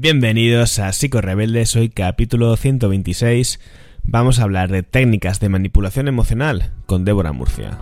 [0.00, 3.58] Bienvenidos a Psico Rebelde, soy capítulo 126.
[4.04, 7.76] Vamos a hablar de técnicas de manipulación emocional con Débora Murcia.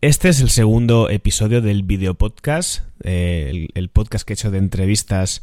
[0.00, 4.50] Este es el segundo episodio del video podcast, eh, el, el podcast que he hecho
[4.50, 5.42] de entrevistas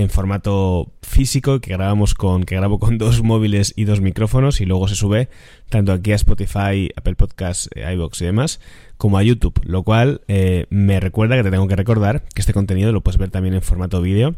[0.00, 4.66] en formato físico que grabamos con que grabo con dos móviles y dos micrófonos y
[4.66, 5.28] luego se sube
[5.68, 8.60] tanto aquí a Spotify, Apple Podcasts, eh, iBox y demás
[8.96, 12.52] como a YouTube, lo cual eh, me recuerda que te tengo que recordar que este
[12.52, 14.34] contenido lo puedes ver también en formato vídeo.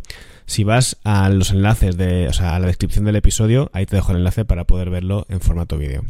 [0.47, 3.97] Si vas a los enlaces de, o sea, a la descripción del episodio, ahí te
[3.97, 6.05] dejo el enlace para poder verlo en formato vídeo.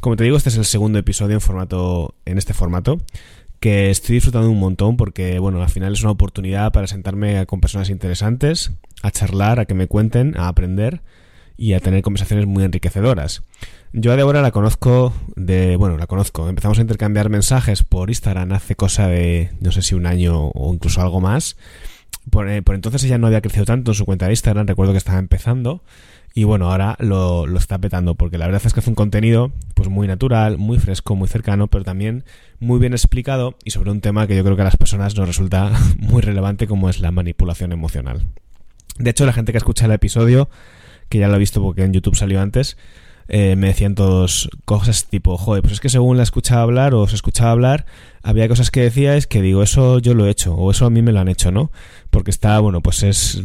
[0.00, 2.98] Como te digo, este es el segundo episodio en formato en este formato
[3.60, 7.60] que estoy disfrutando un montón porque, bueno, al final es una oportunidad para sentarme con
[7.60, 8.72] personas interesantes,
[9.02, 11.02] a charlar, a que me cuenten, a aprender
[11.56, 13.42] y a tener conversaciones muy enriquecedoras.
[13.92, 18.52] Yo a Débora la conozco de, bueno, la conozco, empezamos a intercambiar mensajes por Instagram
[18.52, 21.56] hace cosa de, no sé si un año o incluso algo más.
[22.30, 24.92] Por, eh, por entonces ella no había crecido tanto en su cuenta de Instagram, recuerdo
[24.92, 25.82] que estaba empezando
[26.34, 29.52] y bueno, ahora lo, lo, está petando porque la verdad es que hace un contenido
[29.74, 32.24] pues muy natural, muy fresco, muy cercano, pero también
[32.60, 35.26] muy bien explicado y sobre un tema que yo creo que a las personas nos
[35.26, 38.22] resulta muy relevante como es la manipulación emocional.
[39.00, 40.50] De hecho, la gente que escucha el episodio,
[41.08, 42.76] que ya lo ha visto porque en YouTube salió antes,
[43.28, 47.00] eh, me decían todos cosas tipo, joder, pues es que según la escuchaba hablar o
[47.00, 47.86] os escuchaba hablar,
[48.22, 51.00] había cosas que decíais que digo, eso yo lo he hecho, o eso a mí
[51.00, 51.72] me lo han hecho, ¿no?
[52.10, 53.42] Porque está, bueno, pues es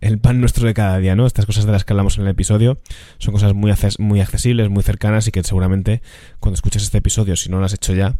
[0.00, 1.26] el pan nuestro de cada día, ¿no?
[1.26, 2.78] Estas cosas de las que hablamos en el episodio
[3.18, 6.02] son cosas muy, muy accesibles, muy cercanas y que seguramente
[6.40, 8.16] cuando escuches este episodio, si no lo has hecho ya,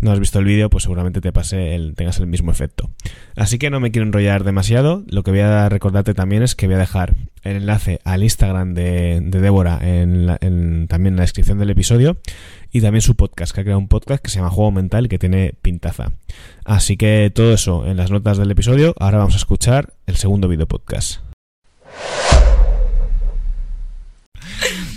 [0.00, 2.90] no has visto el vídeo, pues seguramente te pase el, tengas el mismo efecto.
[3.36, 6.66] Así que no me quiero enrollar demasiado, lo que voy a recordarte también es que
[6.66, 11.16] voy a dejar el enlace al Instagram de, de Débora en, la, en también en
[11.16, 12.16] la descripción del episodio
[12.70, 15.18] y también su podcast, que ha creado un podcast que se llama Juego Mental que
[15.18, 16.12] tiene pintaza.
[16.64, 18.94] Así que todo eso en las notas del episodio.
[18.98, 21.20] Ahora vamos a escuchar el segundo video podcast.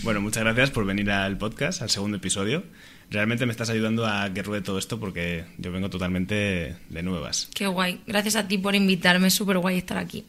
[0.04, 2.64] Bueno, muchas gracias por venir al podcast, al segundo episodio.
[3.10, 7.50] Realmente me estás ayudando a que ruede todo esto porque yo vengo totalmente de nuevas.
[7.54, 8.02] Qué guay.
[8.08, 9.28] Gracias a ti por invitarme.
[9.28, 10.26] Es súper guay estar aquí.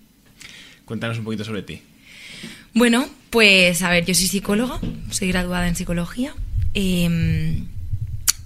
[0.85, 1.83] Cuéntanos un poquito sobre ti.
[2.75, 4.81] Bueno, pues a ver, yo soy psicóloga,
[5.11, 6.35] soy graduada en psicología
[6.75, 7.63] eh,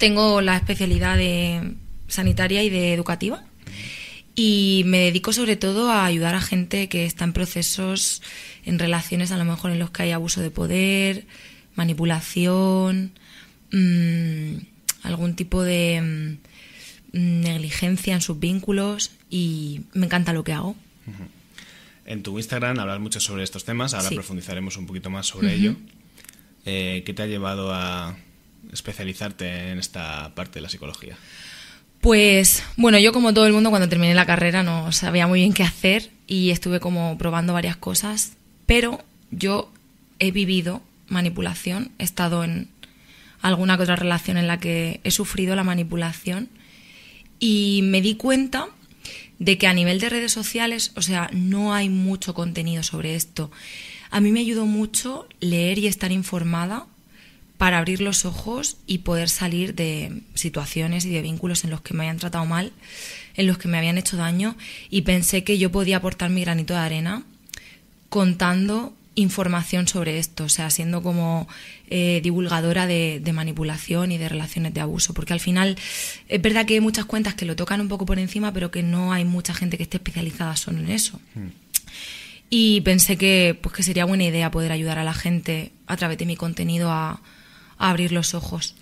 [0.02, 1.74] tengo la especialidad de
[2.08, 3.44] sanitaria y de educativa
[4.34, 8.20] y me dedico sobre todo a ayudar a gente que está en procesos,
[8.64, 11.24] en relaciones a lo mejor en los que hay abuso de poder,
[11.76, 13.12] manipulación,
[13.70, 14.54] mmm,
[15.04, 16.00] algún tipo de
[17.12, 20.74] mmm, negligencia en sus vínculos y me encanta lo que hago.
[22.06, 24.16] En tu Instagram hablas mucho sobre estos temas, ahora sí.
[24.16, 25.54] profundizaremos un poquito más sobre uh -huh.
[25.54, 25.76] ello.
[26.64, 28.16] Eh, ¿Qué te ha llevado a
[28.72, 31.16] especializarte en esta parte de la psicología?
[32.00, 35.52] Pues bueno, yo como todo el mundo cuando terminé la carrera no sabía muy bien
[35.52, 38.32] qué hacer y estuve como probando varias cosas,
[38.66, 39.70] pero yo
[40.18, 42.68] he vivido manipulación, he estado en
[43.40, 46.48] alguna que otra relación en la que he sufrido la manipulación
[47.38, 48.68] y me di cuenta
[49.38, 53.50] de que a nivel de redes sociales, o sea, no hay mucho contenido sobre esto.
[54.10, 56.86] A mí me ayudó mucho leer y estar informada
[57.62, 61.94] para abrir los ojos y poder salir de situaciones y de vínculos en los que
[61.94, 62.72] me habían tratado mal,
[63.36, 64.56] en los que me habían hecho daño
[64.90, 67.22] y pensé que yo podía aportar mi granito de arena
[68.08, 71.46] contando información sobre esto, o sea, siendo como
[71.88, 75.76] eh, divulgadora de, de, manipulación y de relaciones de abuso, porque al final
[76.26, 78.82] es verdad que hay muchas cuentas que lo tocan un poco por encima, pero que
[78.82, 81.20] no hay mucha gente que esté especializada solo en eso.
[81.36, 81.50] Hmm.
[82.50, 86.18] Y pensé que, pues, que sería buena idea poder ayudar a la gente a través
[86.18, 87.22] de mi contenido a,
[87.82, 88.75] a abrir los ojos.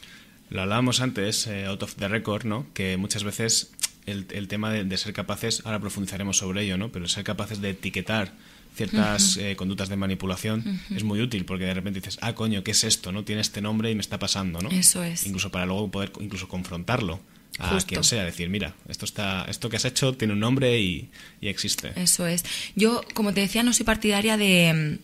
[0.50, 2.66] Lo hablábamos antes, eh, out of the record, ¿no?
[2.75, 3.72] Que muchas veces
[4.06, 6.91] el, el tema de, de, ser capaces, ahora profundizaremos sobre ello, ¿no?
[6.91, 8.33] Pero ser capaces de etiquetar
[8.75, 9.44] ciertas uh -huh.
[9.44, 10.97] eh, conductas de manipulación uh -huh.
[10.97, 13.10] es muy útil porque de repente dices, ah, coño, ¿qué es esto?
[13.13, 13.24] ¿No?
[13.24, 14.71] Tiene este nombre y me está pasando, ¿no?
[14.71, 15.27] Eso es.
[15.27, 17.21] Incluso para luego poder incluso confrontarlo
[17.59, 17.89] a Justo.
[17.89, 21.10] quien sea, decir, mira, esto está, esto que has hecho tiene un nombre y,
[21.41, 21.92] y existe.
[21.97, 22.45] Eso es.
[22.77, 24.98] Yo, como te decía, no soy partidaria de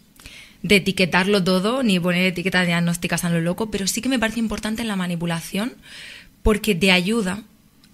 [0.62, 4.40] de etiquetarlo todo, ni poner etiquetas diagnósticas a lo loco, pero sí que me parece
[4.40, 5.74] importante en la manipulación
[6.42, 7.42] porque te ayuda,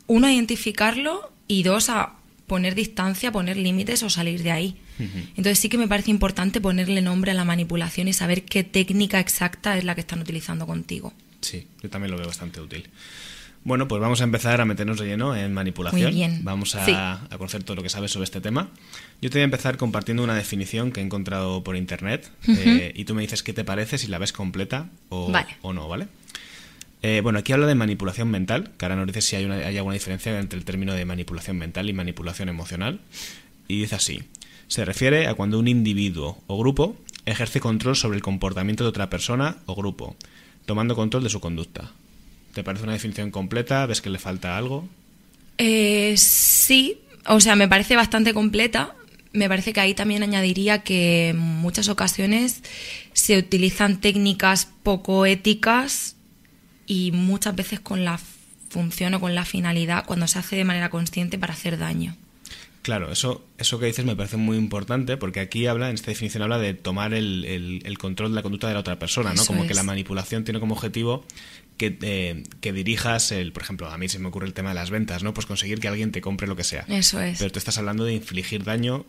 [0.07, 2.15] uno, a identificarlo y dos, a
[2.47, 4.77] poner distancia, poner límites o salir de ahí.
[4.99, 5.29] Uh -huh.
[5.37, 9.21] Entonces sí que me parece importante ponerle nombre a la manipulación y saber qué técnica
[9.21, 11.13] exacta es la que están utilizando contigo.
[11.41, 12.89] Sí, yo también lo veo bastante útil.
[13.65, 16.03] Bueno, pues vamos a empezar a meternos de lleno en manipulación.
[16.03, 16.41] Muy bien.
[16.43, 16.93] Vamos a, Sí.
[16.95, 18.71] a conocer todo lo que sabes sobre este tema.
[19.21, 23.05] Yo te voy a empezar compartiendo una definición que he encontrado por internet eh, y
[23.05, 25.57] tú me dices qué te parece, si la ves completa o, Vale.
[25.63, 26.09] o no, ¿vale?
[27.03, 29.77] Eh, bueno, aquí habla de manipulación mental, que ahora nos dice si hay, una- hay
[29.77, 32.99] alguna diferencia entre el término de manipulación mental y manipulación emocional.
[33.69, 34.23] Y dice así,
[34.67, 39.09] se refiere a cuando un individuo o grupo ejerce control sobre el comportamiento de otra
[39.09, 40.17] persona o grupo,
[40.67, 41.93] tomando control de su conducta.
[42.53, 43.85] ¿Te parece una definición completa?
[43.87, 44.89] ¿Ves que le falta algo?
[45.59, 48.95] Eh, sí, o sea, me parece bastante completa.
[49.33, 52.63] Me parece que ahí también añadiría que en muchas ocasiones
[53.15, 56.17] se utilizan técnicas poco éticas
[56.87, 58.21] y muchas veces con la
[58.69, 62.17] función o con la finalidad, cuando se hace de manera consciente para hacer daño.
[62.83, 66.43] Claro, eso, eso que dices me parece muy importante porque aquí habla, en esta definición
[66.43, 69.43] habla de tomar el, el- el control de la conducta de la otra persona, ¿no?
[69.43, 71.25] Eso Como que la manipulación tiene como objetivo
[71.83, 74.77] que, eh, que dirijas el, por ejemplo, a mí se me ocurre el tema de
[74.77, 75.35] las ventas, ¿no?
[75.35, 76.85] Pues conseguir que alguien te compre lo que sea.
[76.89, 77.39] Eso es.
[77.39, 79.05] Pero tú estás hablando de infligir daño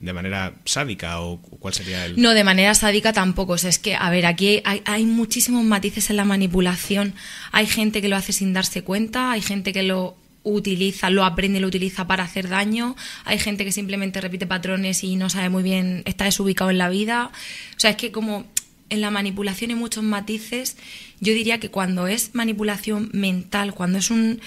[0.00, 2.20] de manera sádica o cuál sería el...
[2.20, 3.52] No, de manera sádica tampoco.
[3.52, 7.14] O sea, es que, a ver, aquí hay, hay muchísimos matices en la manipulación.
[7.52, 11.58] Hay gente que lo hace sin darse cuenta, hay gente que lo utiliza, lo aprende
[11.58, 12.94] y lo utiliza para hacer daño,
[13.24, 16.88] hay gente que simplemente repite patrones y no sabe muy bien, está desubicado en la
[16.88, 17.30] vida.
[17.76, 18.46] O sea, es que como
[18.90, 20.76] en la manipulación hay muchos matices,
[21.20, 24.40] yo diría que cuando es manipulación mental, cuando es un...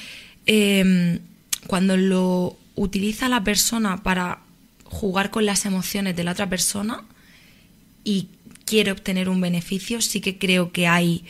[0.45, 1.19] eh,
[1.67, 4.39] cuando lo utiliza la persona para
[4.85, 7.03] jugar con las emociones de la otra persona
[8.03, 8.29] y
[8.65, 11.25] quiere obtener un beneficio, sí que creo que hay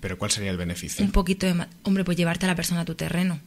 [0.00, 1.04] Pero ¿cuál sería el beneficio?
[1.04, 1.66] un poquito de...
[1.82, 3.40] Hombre, pues llevarte a la persona a tu terreno.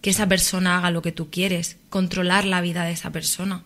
[0.00, 1.76] Que esa persona haga lo que tú quieres.
[1.88, 3.62] Controlar la vida de esa persona.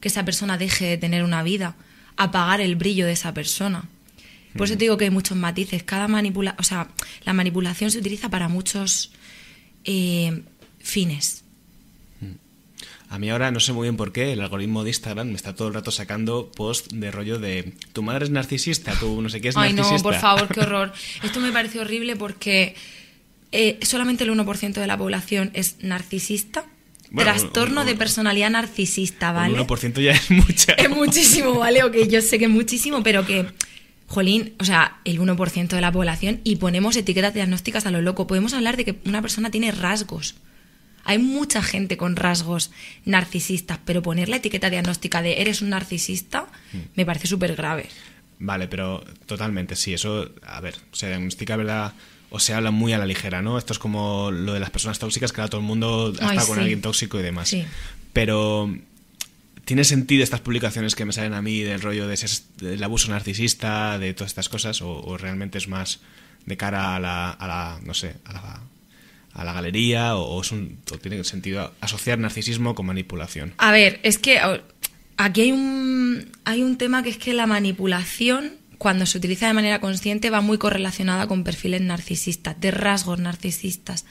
[0.00, 1.74] Que esa persona deje de tener una vida.
[2.16, 3.84] Apagar el brillo de esa persona.
[4.56, 5.82] Por eso te digo que hay muchos matices.
[5.82, 6.54] Cada manipula...
[6.58, 6.88] O sea,
[7.24, 9.12] la manipulación se utiliza para muchos
[9.84, 10.42] eh,
[10.78, 11.44] fines.
[13.08, 15.54] A mí ahora no sé muy bien por qué el algoritmo de Instagram me está
[15.54, 19.40] todo el rato sacando post de rollo de tu madre es narcisista, tú no sé
[19.40, 19.96] qué es Ay, narcisista.
[19.96, 20.92] no, por favor, qué horror.
[21.22, 22.74] Esto me parece horrible porque
[23.52, 26.64] eh, solamente el 1% de la población es narcisista.
[27.10, 29.54] Bueno, Trastorno un- de personalidad narcisista, ¿vale?
[29.54, 30.72] Un 1% ya es mucha.
[30.72, 31.82] Es muchísimo, ¿vale?
[31.84, 33.46] Ok, yo sé que es muchísimo, pero que,
[34.08, 38.26] jolín, o sea, el 1% de la población y ponemos etiquetas diagnósticas a lo loco.
[38.26, 40.34] Podemos hablar de que una persona tiene rasgos.
[41.04, 42.72] Hay mucha gente con rasgos
[43.04, 46.46] narcisistas, pero poner la etiqueta diagnóstica de eres un narcisista
[46.96, 47.86] me parece súper grave.
[48.40, 51.92] Vale, pero totalmente, sí, eso, a ver, se diagnostica, ¿verdad?
[52.30, 53.56] O se habla muy a la ligera, ¿no?
[53.58, 56.46] Esto es como lo de las personas tóxicas, que ahora todo el mundo ha estado
[56.48, 56.60] con sí.
[56.62, 57.48] alguien tóxico y demás.
[57.48, 57.64] Sí.
[58.12, 58.74] Pero,
[59.64, 63.10] ¿tiene sentido estas publicaciones que me salen a mí del rollo de ese- del abuso
[63.10, 64.82] narcisista, de todas estas cosas?
[64.82, 66.00] ¿O, o realmente es más
[66.46, 68.60] de cara a la, a la no sé, a la,
[69.34, 70.16] a la galería?
[70.16, 73.54] ¿O, o es un, o tiene sentido asociar narcisismo con manipulación?
[73.58, 74.40] A ver, es que
[75.16, 79.54] aquí hay un, hay un tema que es que la manipulación, cuando se utiliza de
[79.54, 84.04] manera consciente, va muy correlacionada con perfiles narcisistas, de rasgos narcisistas.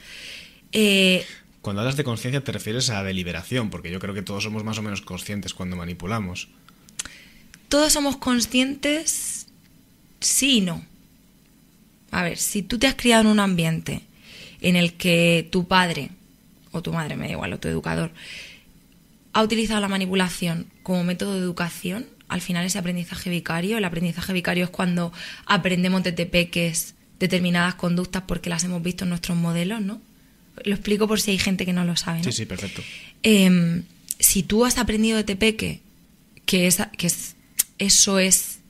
[0.72, 1.24] Eh,
[1.62, 4.78] Cuando hablas de conciencia te refieres a deliberación, porque yo creo que todos somos más
[4.78, 6.48] o menos conscientes cuando manipulamos.
[7.68, 9.46] todos somos conscientes,
[10.20, 10.84] sí y no.
[12.12, 14.02] A ver, si tú te has criado en un ambiente
[14.60, 16.10] en el que tu padre,
[16.72, 18.12] o tu madre, me da igual, o tu educador,
[19.32, 24.32] ha utilizado la manipulación como método de educación, al final ese aprendizaje vicario, el aprendizaje
[24.32, 25.12] vicario es cuando
[25.46, 30.00] aprendemos desde peques determinadas conductas porque las hemos visto en nuestros modelos, ¿no?
[30.64, 32.24] Lo explico por si hay gente que no lo sabe, ¿no?
[32.24, 32.82] Sí, sí, perfecto.
[33.22, 33.82] eh,
[34.18, 35.80] si tú has aprendido de Tepeque
[36.46, 37.36] que, esa, que es-
[37.78, 38.60] eso es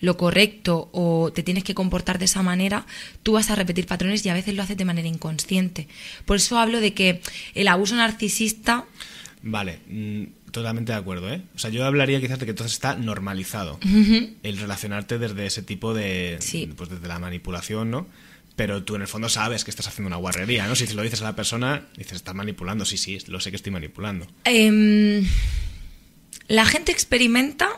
[0.00, 2.86] lo correcto o te tienes que comportar de esa manera,
[3.22, 5.86] tú vas a repetir patrones y a veces lo haces de manera inconsciente.
[6.24, 7.20] Por eso hablo de que
[7.54, 8.84] el abuso narcisista,
[9.44, 10.22] Vale, mm,
[10.52, 11.42] totalmente de acuerdo, ¿eh?
[11.56, 13.80] O sea, yo hablaría quizás de que entonces está normalizado
[14.42, 16.36] el relacionarte desde ese tipo de...
[16.40, 16.70] Sí.
[16.76, 18.06] Pues desde la manipulación, ¿no?
[18.54, 20.76] Pero tú en el fondo sabes que estás haciendo una guarrería, ¿no?
[20.76, 22.84] Si te lo dices a la persona, dices, estás manipulando.
[22.84, 24.26] Sí, sí, lo sé que estoy manipulando.
[24.44, 25.26] em,
[26.48, 27.68] la gente experimenta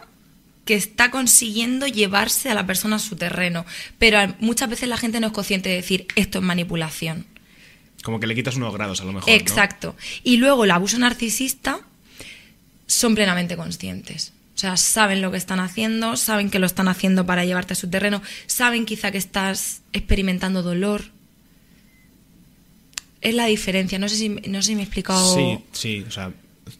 [0.65, 3.65] que está consiguiendo llevarse a la persona a su terreno,
[3.99, 7.27] pero muchas veces la gente no es consciente de decir esto es manipulación.
[8.03, 9.35] Como que le quitas unos grados a lo mejor, ¿no?
[9.35, 9.97] Exacto.
[10.23, 11.81] Y luego el abuso narcisista
[12.95, 14.33] son plenamente conscientes.
[14.55, 17.77] O sea, saben lo que están haciendo, saben que lo están haciendo para llevarte a
[17.77, 21.03] su terreno, saben quizá que estás experimentando dolor.
[23.21, 23.99] Es la diferencia.
[23.99, 25.35] No sé si, no sé si me he explicado.
[25.35, 26.33] Sí, sí, o sea,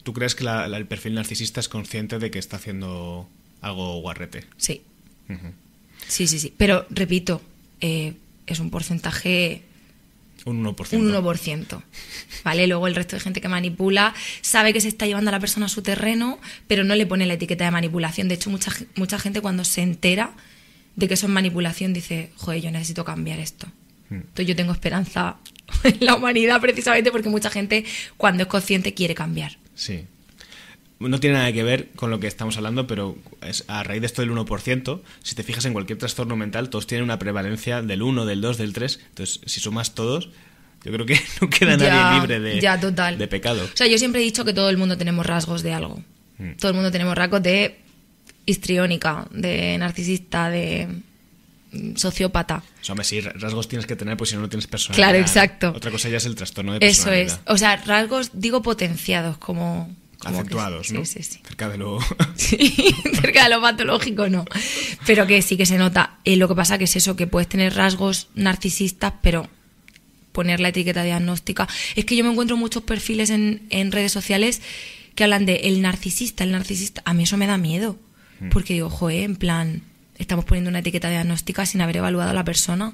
[0.03, 3.29] ¿tú crees que la- la- el perfil narcisista es consciente de que está haciendo
[3.61, 4.45] algo guarrete?
[4.57, 4.83] Sí.
[6.07, 6.53] Sí, sí, sí.
[6.57, 7.41] Pero repito,
[7.81, 8.13] eh,
[8.47, 9.63] es un porcentaje
[10.45, 10.99] Un 1%.
[10.99, 11.83] Un 1%.
[12.45, 12.67] ¿Vale?
[12.67, 15.67] Luego el resto de gente que manipula sabe que se está llevando a la persona
[15.67, 18.29] a su terreno, pero no le pone la etiqueta de manipulación.
[18.29, 20.35] De hecho, mucha, mucha gente cuando se entera
[20.97, 23.67] de que eso es manipulación dice, joder, yo necesito cambiar esto.
[24.11, 24.17] Hmm.
[24.17, 25.37] Entonces yo tengo esperanza
[25.85, 27.85] en la humanidad precisamente porque mucha gente
[28.17, 29.59] cuando es consciente quiere cambiar.
[29.75, 30.05] Sí.
[31.01, 34.07] No tiene nada que ver con lo que estamos hablando, pero es a raíz de
[34.07, 38.03] esto del 1%, si te fijas en cualquier trastorno mental, todos tienen una prevalencia del
[38.03, 39.01] 1, del 2, del 3.
[39.11, 40.31] Entonces, si sumas todos,
[40.85, 43.65] yo creo que no queda nadie libre de, de pecado.
[43.65, 46.03] O sea, yo siempre he dicho que todo el mundo tenemos rasgos de algo.
[46.39, 46.53] Hmm.
[46.59, 47.81] Todo el mundo tenemos rasgos de
[48.47, 50.89] histriónica, de narcisista, de
[51.97, 52.63] sociópata.
[52.81, 55.09] O sea, sí, rasgos tienes que tener, pues si no, no tienes personalidad.
[55.09, 55.73] Claro, exacto.
[55.75, 57.27] Otra cosa ya es el trastorno de personalidad.
[57.27, 57.41] Eso es.
[57.47, 59.95] O sea, rasgos, digo, potenciados, como...
[60.27, 61.05] Acentuados, ¿no?
[61.05, 61.41] Sí, sí, sí.
[61.47, 61.99] Cerca de lo...
[62.37, 64.45] sí, cerca de lo patológico, no.
[65.07, 66.19] Pero que sí que se nota.
[66.25, 69.49] Eh, lo que pasa que es eso, que puedes tener rasgos narcisistas, pero
[70.33, 71.69] poner la etiqueta diagnóstica.
[71.95, 74.61] Es que yo me encuentro muchos perfiles en, en redes sociales
[75.15, 77.03] que hablan de el narcisista, el narcisista.
[77.05, 77.97] A mí eso me da miedo.
[78.41, 78.49] Mm.
[78.51, 79.83] Porque digo, joder, en plan,
[80.19, 82.93] estamos poniendo una etiqueta diagnóstica sin haber evaluado a la persona.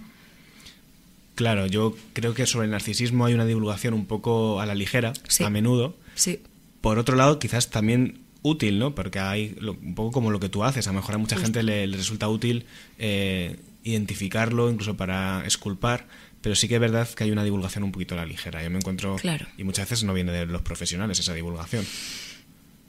[1.34, 5.12] Claro, yo creo que sobre el narcisismo hay una divulgación un poco a la ligera,
[5.42, 5.96] a menudo.
[6.14, 6.40] Sí.
[6.80, 8.94] Por otro lado, quizás también útil, ¿no?
[8.94, 10.87] Porque hay un poco como lo que tú haces.
[10.87, 12.64] A lo mejor a mucha gente le, resulta útil
[12.99, 16.06] eh, identificarlo, incluso para esculpar.
[16.40, 18.62] Pero sí que es verdad que hay una divulgación un poquito a la ligera.
[18.62, 19.16] Yo me encuentro.
[19.16, 19.46] Claro.
[19.58, 21.84] Y muchas veces no viene de los profesionales esa divulgación.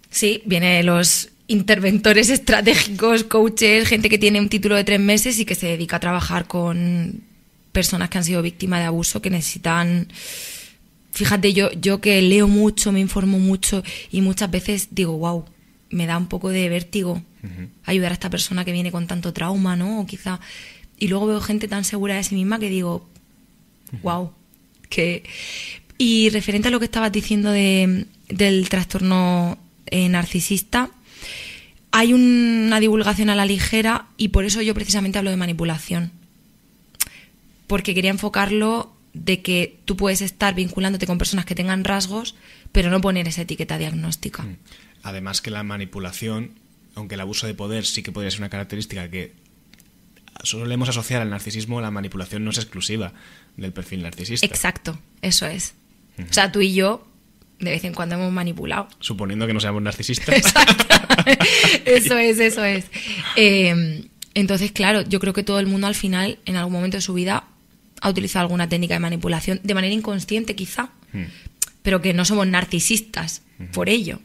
[0.10, 5.38] Sí, viene de los interventores estratégicos, coaches, gente que tiene un título de tres meses
[5.40, 7.24] y que se dedica a trabajar con
[7.74, 10.08] personas que han sido víctimas de abuso, que necesitan...
[11.12, 15.46] Fíjate, yo, yo que leo mucho, me informo mucho y muchas veces digo, wow,
[15.90, 17.22] me da un poco de vértigo
[17.86, 20.02] ayudar a esta persona que viene con tanto trauma, ¿no?
[20.02, 20.40] O quizá...
[20.98, 23.10] Y luego veo gente tan segura de sí misma que digo,
[24.04, 24.32] wow,
[24.90, 25.24] que...
[25.98, 30.90] Y referente a lo que estabas diciendo de, del trastorno eh, narcisista,
[31.92, 36.12] hay una divulgación a la ligera y por eso yo precisamente hablo de manipulación.
[37.68, 42.36] Porque quería enfocarlo de que tú puedes estar vinculándote con personas que tengan rasgos,
[42.72, 44.44] pero no poner esa etiqueta diagnóstica.
[44.44, 44.58] Mm.
[45.04, 46.52] Además que la manipulación,
[46.96, 49.34] aunque el abuso de poder sí que podría ser una característica que
[50.44, 53.14] solemos asociar al narcisismo, la manipulación no es exclusiva
[53.58, 54.46] del perfil narcisista.
[54.46, 55.74] Exacto, eso es.
[56.18, 57.08] O sea, tú y yo
[57.60, 58.88] de vez en cuando hemos manipulado.
[59.00, 60.36] Suponiendo que no seamos narcisistas.
[61.86, 62.86] eso es, eso es.
[63.36, 64.04] Eh,
[64.34, 67.14] entonces, claro, yo creo que todo el mundo al final, en algún momento de su
[67.14, 67.46] vida,
[68.02, 71.24] ha utilizado alguna técnica de manipulación, de manera inconsciente quizá, hmm.
[71.82, 73.44] pero que no somos narcisistas
[73.74, 74.20] por ello.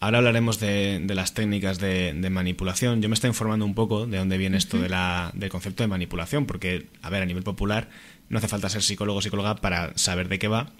[0.00, 3.00] Ahora hablaremos de, las técnicas de, manipulación.
[3.00, 5.88] Yo me estoy informando un poco de dónde viene esto de la, del concepto de
[5.88, 7.88] manipulación, porque, a ver, a nivel popular
[8.28, 10.72] no hace falta ser psicólogo o psicóloga para saber de qué va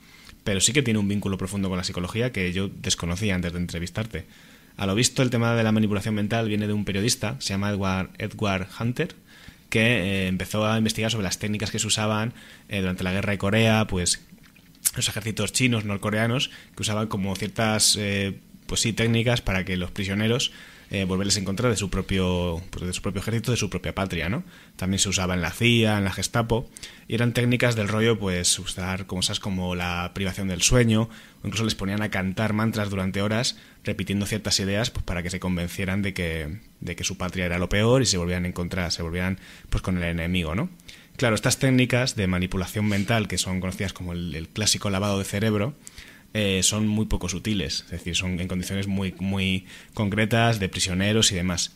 [0.45, 3.59] pero sí que tiene un vínculo profundo con la psicología que yo desconocía antes de
[3.59, 4.27] entrevistarte.
[4.77, 7.71] A lo visto, el tema de la manipulación mental viene de un periodista, se llama
[7.71, 9.15] Edward, Edward Hunter,
[9.75, 12.33] que eh, empezó a investigar sobre las técnicas que se usaban
[12.69, 14.23] eh, durante la guerra de Corea, pues
[14.95, 19.91] los ejércitos chinos, norcoreanos, que usaban como ciertas, eh, pues sí, técnicas para que los
[19.91, 20.53] prisioneros
[20.95, 23.97] eh, volverles en contra de su propio pues de su propio ejército, de su propia
[23.97, 24.45] patria, ¿no?
[24.77, 26.71] También se usaba en la CIA, en la Gestapo,
[27.09, 31.09] y eran técnicas del rollo, pues, usar cosas como la privación del sueño,
[31.43, 35.31] o incluso les ponían a cantar mantras durante horas, repitiendo ciertas ideas, pues para que
[35.31, 38.53] se convencieran de que, de que su patria era lo peor y se volvieran en
[38.53, 40.71] contra, se volvieran pues con el enemigo, ¿no?
[41.17, 45.75] Claro, estas técnicas de manipulación mental, que son conocidas como el clásico lavado de cerebro,
[46.35, 51.31] eh, son muy poco sutiles, es decir, son en condiciones muy, muy concretas de prisioneros
[51.31, 51.73] y demás.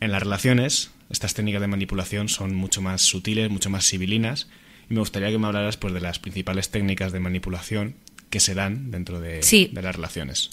[0.00, 4.48] En las relaciones, estas técnicas de manipulación son mucho más sutiles, mucho más civilinas,
[4.88, 7.94] y me gustaría que me hablaras pues, de las principales técnicas de manipulación
[8.30, 10.48] que se dan dentro de, de las relaciones.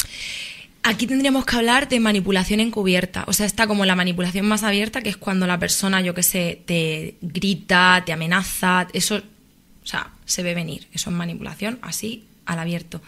[0.83, 3.23] Aquí tendríamos que hablar de manipulación encubierta.
[3.27, 6.23] O sea, está como la manipulación más abierta, que es cuando la persona, yo que
[6.23, 8.87] sé, te grita, te amenaza.
[8.93, 10.87] Eso, o sea, se ve venir.
[10.93, 13.01] Eso es manipulación así al abierto.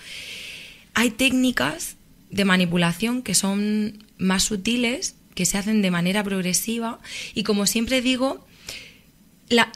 [0.94, 1.96] Hay técnicas
[2.30, 7.00] de manipulación que son más sutiles, que se hacen de manera progresiva
[7.34, 8.46] y como siempre digo,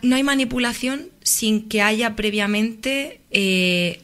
[0.04, 4.02] no hay manipulación sin que haya previamente eh,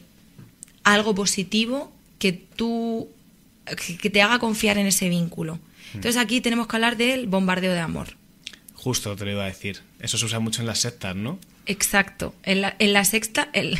[0.82, 3.08] algo positivo que tú
[4.02, 5.54] que te haga confiar en ese vínculo.
[5.54, 5.96] Hmm.
[5.96, 8.19] Entonces aquí tenemos que hablar del bombardeo de amor.
[8.82, 9.82] Justo te lo iba a decir.
[9.98, 11.38] Eso se usa mucho en las sectas, ¿no?
[11.66, 12.34] Exacto.
[12.44, 13.50] En la, en la sexta.
[13.52, 13.72] En,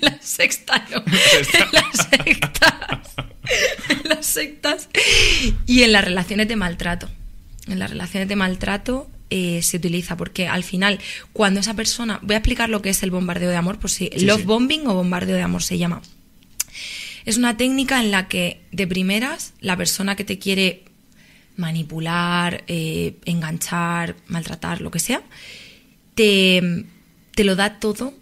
[0.00, 0.98] la sexta no.
[1.06, 3.14] en las sectas.
[3.88, 4.88] en las sectas.
[5.66, 7.10] Y en las relaciones de maltrato.
[7.66, 11.00] En las relaciones de maltrato eh, se utiliza, porque al final,
[11.32, 12.20] cuando esa persona.
[12.22, 14.08] Voy a explicar lo que es el bombardeo de amor, por si.
[14.16, 14.46] Sí, love sí.
[14.46, 16.00] bombing o bombardeo de amor se llama.
[17.24, 20.83] Es una técnica en la que, de primeras, la persona que te quiere
[21.56, 25.22] manipular, eh, enganchar, maltratar, lo que sea,
[26.14, 26.84] te,
[27.34, 28.14] te lo da todo,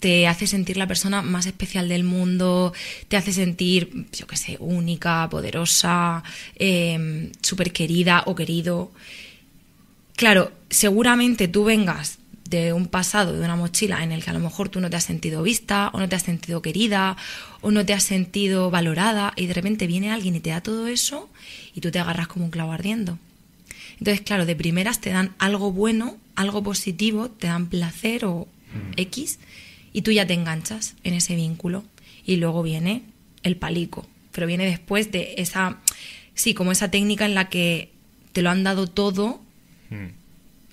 [0.00, 2.72] te hace sentir la persona más especial del mundo,
[3.08, 6.24] te hace sentir, yo qué sé, única, poderosa,
[6.56, 8.90] eh, súper querida o querido.
[10.16, 12.18] Claro, seguramente tú vengas
[12.60, 14.96] de un pasado, de una mochila en el que a lo mejor tú no te
[14.96, 17.16] has sentido vista o no te has sentido querida
[17.62, 20.86] o no te has sentido valorada y de repente viene alguien y te da todo
[20.86, 21.28] eso
[21.74, 23.18] y tú te agarras como un clavo ardiendo.
[23.98, 28.46] Entonces, claro, de primeras te dan algo bueno, algo positivo, te dan placer o
[28.96, 29.38] X
[29.92, 31.84] y tú ya te enganchas en ese vínculo
[32.24, 33.02] y luego viene
[33.42, 35.78] el palico, pero viene después de esa,
[36.34, 37.90] sí, como esa técnica en la que
[38.32, 39.40] te lo han dado todo,
[39.90, 40.06] Mm.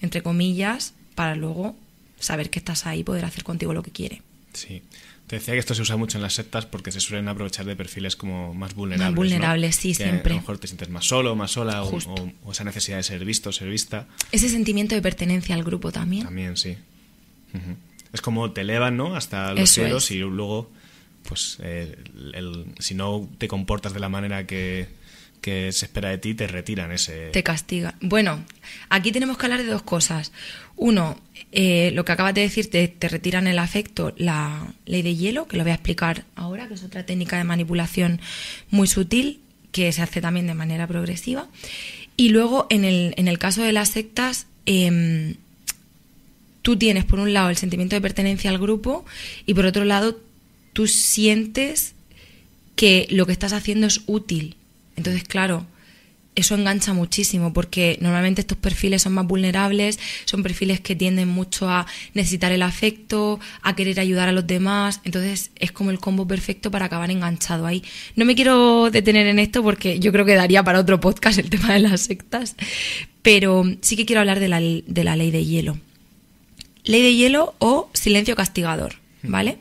[0.02, 1.76] entre comillas, para luego
[2.18, 4.22] saber que estás ahí y poder hacer contigo lo que quiere.
[4.54, 4.82] Sí.
[5.28, 7.76] Te decía que esto se usa mucho en las sectas porque se suelen aprovechar de
[7.76, 9.10] perfiles como más vulnerables.
[9.10, 9.16] Más ¿no?
[9.18, 10.32] vulnerables, sí, Que siempre.
[10.32, 12.14] A lo mejor te sientes más solo, más sola, o, Justo.
[12.14, 14.08] o- o esa necesidad de ser visto, ser vista.
[14.32, 16.24] Ese sentimiento de pertenencia al grupo también.
[16.24, 16.78] También, sí.
[18.14, 19.18] Es como te elevan, ¿no?
[19.18, 20.12] Hasta los Eso cielos es.
[20.12, 20.72] y luego,
[21.28, 21.98] pues, eh,
[22.34, 24.88] el- si no te comportas de la manera que,
[25.42, 27.30] que se espera de ti, te retiran ese...
[27.30, 27.96] Te castiga.
[28.02, 28.44] Bueno,
[28.90, 30.32] aquí tenemos que hablar de dos cosas.
[30.76, 31.20] Uno,
[31.52, 35.48] eh, lo que acabas de decir, te, te retiran el afecto, la ley de hielo,
[35.48, 38.22] que lo voy a explicar ahora, que es otra técnica de manipulación
[38.70, 39.42] muy sutil,
[39.72, 41.48] que se hace también de manera progresiva.
[42.18, 45.36] Y luego, en el, en el caso de las sectas, em,
[46.62, 49.06] tú tienes por un lado el sentimiento de pertenencia al grupo
[49.46, 50.20] y por otro lado
[50.74, 51.94] tú sientes
[52.76, 54.56] que lo que estás haciendo es útil.
[55.00, 55.66] Entonces, claro,
[56.36, 61.70] eso engancha muchísimo porque normalmente estos perfiles son más vulnerables, son perfiles que tienden mucho
[61.70, 66.28] a necesitar el afecto, a querer ayudar a los demás, entonces es como el combo
[66.28, 67.82] perfecto para acabar enganchado ahí.
[68.18, 71.50] No me quiero detener en esto porque yo creo que daría para otro podcast el
[71.50, 72.58] tema de las sectas,
[73.22, 75.78] pero sí que quiero hablar de la, de la ley de hielo.
[76.84, 79.60] Ley de hielo o silencio castigador, ¿vale?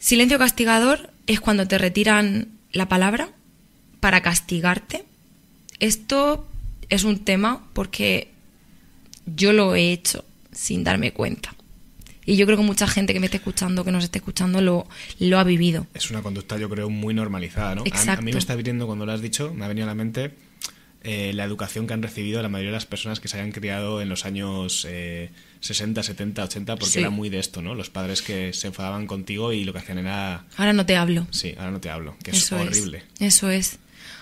[0.00, 3.30] Silencio castigador es cuando te retiran la palabra
[4.00, 5.04] para castigarte.
[5.80, 6.46] Esto
[6.88, 8.28] es un tema porque
[9.26, 11.54] yo lo he hecho sin darme cuenta.
[12.24, 14.86] Y yo creo que mucha gente que me esté escuchando, que nos esté escuchando, lo,
[15.18, 15.86] lo ha vivido.
[15.94, 17.80] Es una conducta, yo creo, muy normalizada, ¿no?
[17.82, 18.22] A- A, Exacto.
[18.22, 20.32] mí me está viniendo, cuando lo has dicho, me ha venido a la mente
[21.04, 24.02] eh, la educación que han recibido la mayoría de las personas que se hayan criado
[24.02, 25.30] en los años eh,
[25.60, 26.98] 60, 70, 80, porque Sí.
[26.98, 27.74] era muy de esto, ¿no?
[27.74, 30.44] Los padres que se enfadaban contigo y lo que hacían era...
[30.58, 31.26] Ahora no te hablo.
[31.30, 33.04] Sí, ahora no te hablo, que es Eso horrible.
[33.20, 33.78] Es, eso es.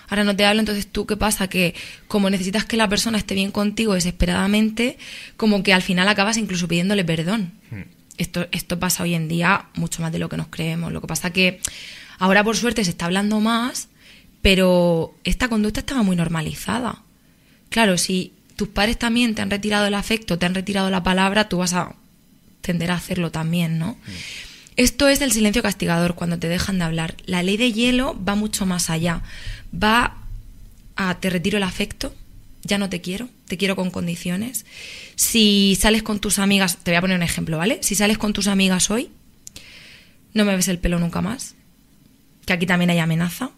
[0.07, 1.47] Ahora no te hablo, entonces tú, ¿qué pasa?
[1.47, 1.75] Que
[2.07, 4.97] como necesitas que la persona esté bien contigo desesperadamente,
[5.35, 7.53] como que al final acabas incluso pidiéndole perdón.
[7.71, 7.81] Hmm.
[8.17, 10.91] Esto, esto pasa hoy en día mucho más de lo que nos creemos.
[10.91, 11.59] Lo que pasa que
[12.19, 13.89] ahora por suerte se está hablando más,
[14.41, 17.03] pero esta conducta estaba muy normalizada.
[17.69, 21.49] Claro, si tus padres también te han retirado el afecto, te han retirado la palabra,
[21.49, 21.95] tú vas a
[22.61, 23.97] tender a hacerlo también, ¿no?
[24.77, 27.15] Esto es el silencio castigador, cuando te dejan de hablar.
[27.25, 29.23] La ley de hielo va mucho más allá.
[29.73, 30.17] Va
[30.95, 32.13] a te retiro el afecto,
[32.63, 34.65] ya no te quiero, te quiero con condiciones.
[35.15, 37.79] Si sales con tus amigas, te voy a poner un ejemplo, ¿vale?
[37.81, 39.09] Si sales con tus amigas hoy,
[40.33, 41.55] no me ves el pelo nunca más,
[42.45, 43.49] que aquí también hay amenaza.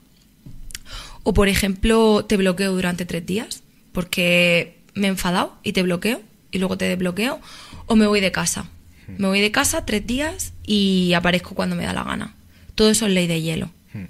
[1.24, 6.22] O por ejemplo, te bloqueo durante tres días, porque me he enfadado y te bloqueo
[6.52, 7.42] y luego te desbloqueo.
[7.88, 8.70] O me voy de casa.
[9.18, 12.36] Me voy de casa tres días y aparezco cuando me da la gana.
[12.76, 13.70] Todo eso es ley de hielo.
[13.94, 14.06] Hmm.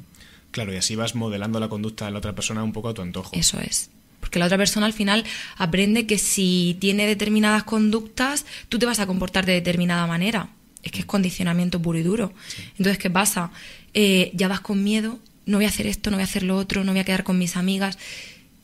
[0.51, 3.01] Claro, y así vas modelando la conducta de la otra persona un poco a tu
[3.01, 3.31] antojo.
[3.33, 3.89] Eso es.
[4.19, 5.23] Porque la otra persona al final
[5.57, 10.49] aprende que si tiene determinadas conductas, tú te vas a comportar de determinada manera.
[10.83, 12.33] Es que es condicionamiento puro y duro.
[12.77, 13.51] Entonces, ¿qué pasa?
[13.93, 16.57] Eh, ya vas con miedo, no voy a hacer esto, no voy a hacer lo
[16.57, 17.97] otro, no voy a quedar con mis amigas.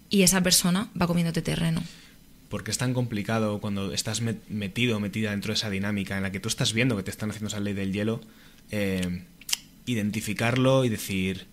[0.10, 1.84] Y esa persona va comiéndote terreno.
[2.50, 6.32] Porque es tan complicado cuando estás met- metido, metida dentro de esa dinámica en la
[6.32, 8.22] que tú estás viendo que te están haciendo esa ley del hielo,
[8.72, 9.24] eh,
[9.86, 11.48] identificarlo y decir,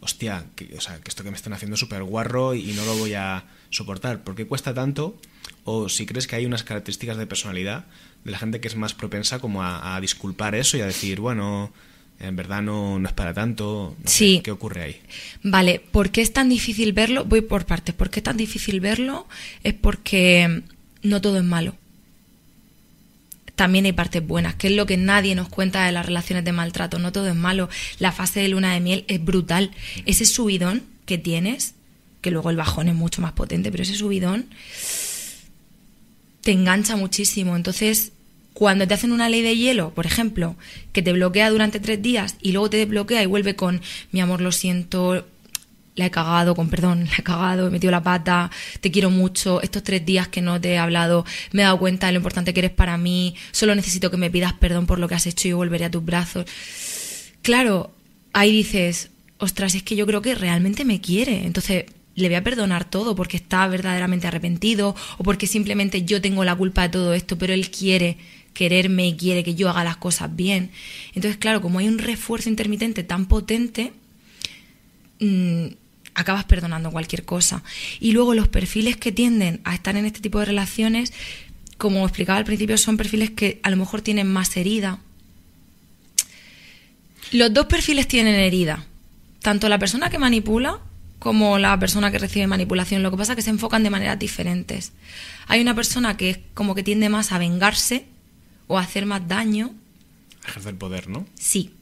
[0.00, 2.84] hostia, que, o sea, que esto que me están haciendo es súper guarro y no
[2.84, 4.24] lo voy a soportar.
[4.24, 5.18] ¿Por qué cuesta tanto?
[5.64, 7.86] O si crees que hay unas características de personalidad
[8.24, 11.20] de la gente que es más propensa como a, a disculpar eso y a decir,
[11.20, 11.72] bueno,
[12.18, 13.94] en verdad no, no es para tanto.
[14.02, 14.40] No sé, Sí.
[14.42, 15.00] ¿Qué ocurre ahí?
[15.42, 17.24] Vale, ¿por qué es tan difícil verlo?
[17.24, 17.94] Voy por partes.
[17.94, 19.26] ¿Por qué es tan difícil verlo?
[19.62, 20.62] Es porque
[21.02, 21.76] no todo es malo.
[23.54, 26.52] También hay partes buenas, que es lo que nadie nos cuenta de las relaciones de
[26.52, 26.98] maltrato.
[26.98, 27.68] No todo es malo.
[27.98, 29.70] La fase de luna de miel es brutal.
[30.04, 31.74] Ese subidón que tienes,
[32.20, 34.46] que luego el bajón es mucho más potente, pero ese subidón
[36.42, 37.56] te engancha muchísimo.
[37.56, 38.12] Entonces,
[38.56, 40.56] cuando te hacen una ley de hielo, por ejemplo,
[40.94, 44.40] que te bloquea durante tres días y luego te desbloquea y vuelve con mi amor,
[44.40, 45.26] lo siento,
[45.94, 49.60] la he cagado, con perdón, la he cagado, he metido la pata, te quiero mucho,
[49.60, 52.54] estos tres días que no te he hablado, me he dado cuenta de lo importante
[52.54, 55.48] que eres para mí, solo necesito que me pidas perdón por lo que has hecho
[55.48, 56.46] y yo volveré a tus brazos.
[57.42, 57.90] Claro,
[58.32, 62.42] ahí dices, ostras, es que yo creo que realmente me quiere, entonces le voy a
[62.42, 67.12] perdonar todo porque está verdaderamente arrepentido o porque simplemente yo tengo la culpa de todo
[67.12, 68.16] esto, pero él quiere
[68.56, 70.70] quererme y quiere que yo haga las cosas bien.
[71.14, 73.92] Entonces, claro, como hay un refuerzo intermitente tan potente,
[75.20, 75.66] mmm,
[76.14, 77.62] acabas perdonando cualquier cosa.
[78.00, 81.12] Y luego los perfiles que tienden a estar en este tipo de relaciones,
[81.76, 85.00] como explicaba al principio, son perfiles que a lo mejor tienen más herida.
[87.32, 88.86] Los dos perfiles tienen herida.
[89.42, 90.80] Tanto la persona que manipula
[91.18, 93.02] como la persona que recibe manipulación.
[93.02, 94.92] Lo que pasa es que se enfocan de maneras diferentes.
[95.46, 98.06] Hay una persona que es como que tiende más a vengarse
[98.66, 99.74] o hacer más daño.
[100.46, 101.26] Ejercer poder, ¿no?
[101.34, 101.72] Sí.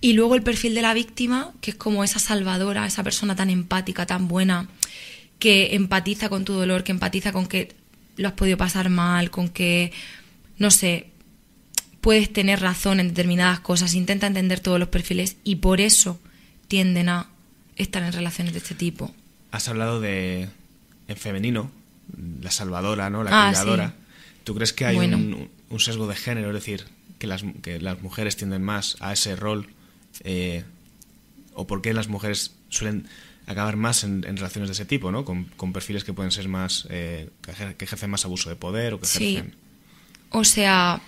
[0.00, 3.50] Y luego el perfil de la víctima, que es como esa salvadora, esa persona tan
[3.50, 4.68] empática, tan buena,
[5.38, 7.74] que empatiza con tu dolor, que empatiza con que
[8.16, 9.92] lo has podido pasar mal, con que,
[10.58, 11.10] no sé,
[12.00, 16.18] puedes tener razón en determinadas cosas, intenta entender todos los perfiles y por eso
[16.68, 17.28] tienden a
[17.76, 19.14] estar en relaciones de este tipo.
[19.50, 20.48] Has hablado de,
[21.08, 21.70] en femenino,
[22.40, 23.22] la salvadora, ¿no?
[23.22, 23.94] La ah, cuidadora.
[24.44, 26.48] ¿Tú crees que hay un, un, sesgo de género?
[26.48, 26.84] Es decir,
[27.18, 29.68] que las, que las mujeres tienden más a ese rol
[30.24, 30.64] eh,
[31.54, 33.06] o por qué las mujeres suelen
[33.46, 35.24] acabar más en, relaciones de ese tipo, ¿no?
[35.24, 39.06] Con, perfiles que pueden ser más, eh, que, ejercen más abuso de poder o que
[39.06, 39.42] sí.
[40.30, 41.02] O sea,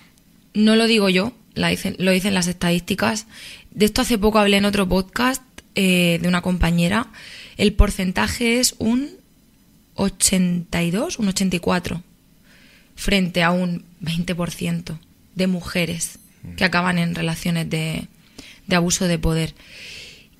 [0.54, 3.26] no lo digo yo, la dicen, lo dicen las estadísticas.
[3.70, 5.42] De esto hace poco hablé en otro podcast
[5.74, 7.08] eh, de una compañera.
[7.56, 9.10] El porcentaje es un
[9.94, 12.02] 82, un 84,
[13.02, 14.96] frente a un 20%
[15.34, 16.20] de mujeres
[16.56, 18.06] que acaban en relaciones de,
[18.68, 19.56] de abuso de poder.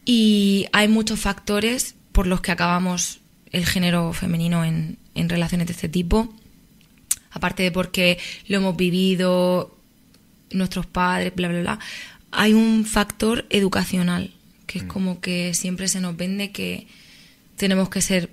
[0.05, 3.19] Y hay muchos factores por los que acabamos
[3.51, 6.33] el género femenino en, en relaciones de este tipo.
[7.33, 9.77] Aparte de porque lo hemos vivido
[10.53, 11.79] nuestros padres, bla, bla, bla.
[12.31, 14.31] Hay un factor educacional,
[14.69, 14.89] que es mm.
[14.89, 16.87] como que siempre se nos vende que
[17.57, 18.31] tenemos que ser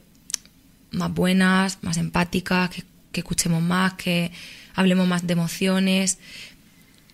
[0.92, 4.32] más buenas, más empáticas, que, que escuchemos más, que
[4.76, 6.19] hablemos más de emociones.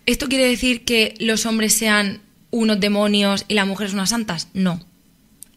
[0.06, 4.48] ¿Esto quiere decir que los hombres sean unos demonios y las mujeres unas santas.
[4.54, 4.84] No.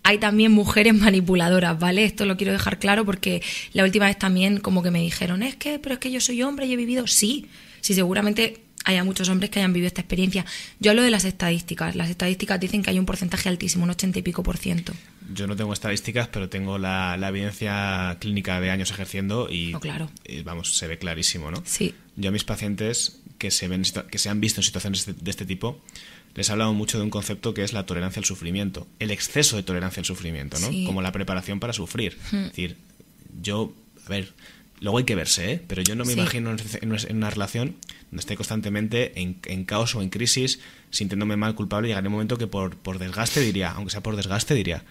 [0.03, 2.03] Hay también mujeres manipuladoras, ¿vale?
[2.03, 3.41] Esto lo quiero dejar claro porque
[3.73, 6.41] la última vez también como que me dijeron, es que, pero es que yo soy
[6.41, 7.05] hombre y he vivido.
[7.07, 7.47] Sí,
[7.81, 10.45] sí, seguramente haya muchos hombres que hayan vivido esta experiencia.
[10.79, 11.95] Yo hablo de las estadísticas.
[11.95, 14.93] Las estadísticas dicen que hay un porcentaje altísimo, un ochenta y pico por ciento.
[15.33, 20.09] Yo no tengo estadísticas, pero tengo la, evidencia clínica de años ejerciendo y, oh, claro.
[20.43, 21.61] vamos, se ve clarísimo, ¿no?
[21.65, 21.93] Sí.
[22.15, 25.45] Yo a mis pacientes que se, ven, que se han visto en situaciones de este
[25.45, 25.81] tipo,
[26.35, 29.55] les he hablado mucho de un concepto que es la tolerancia al sufrimiento, el exceso
[29.55, 30.67] de tolerancia al sufrimiento, ¿no?
[30.85, 32.17] Como la preparación para sufrir.
[32.31, 32.37] Hmm.
[32.37, 32.77] Es decir,
[33.41, 33.73] yo,
[34.05, 34.33] a ver,
[34.79, 35.63] luego hay que verse, ¿eh?
[35.67, 37.75] Pero yo no me imagino en una relación
[38.11, 40.59] donde esté constantemente en, caos o en crisis,
[40.91, 44.15] sintiéndome mal, culpable, y llegaría un momento que por, por desgaste diría, aunque sea por
[44.15, 44.83] desgaste, diría,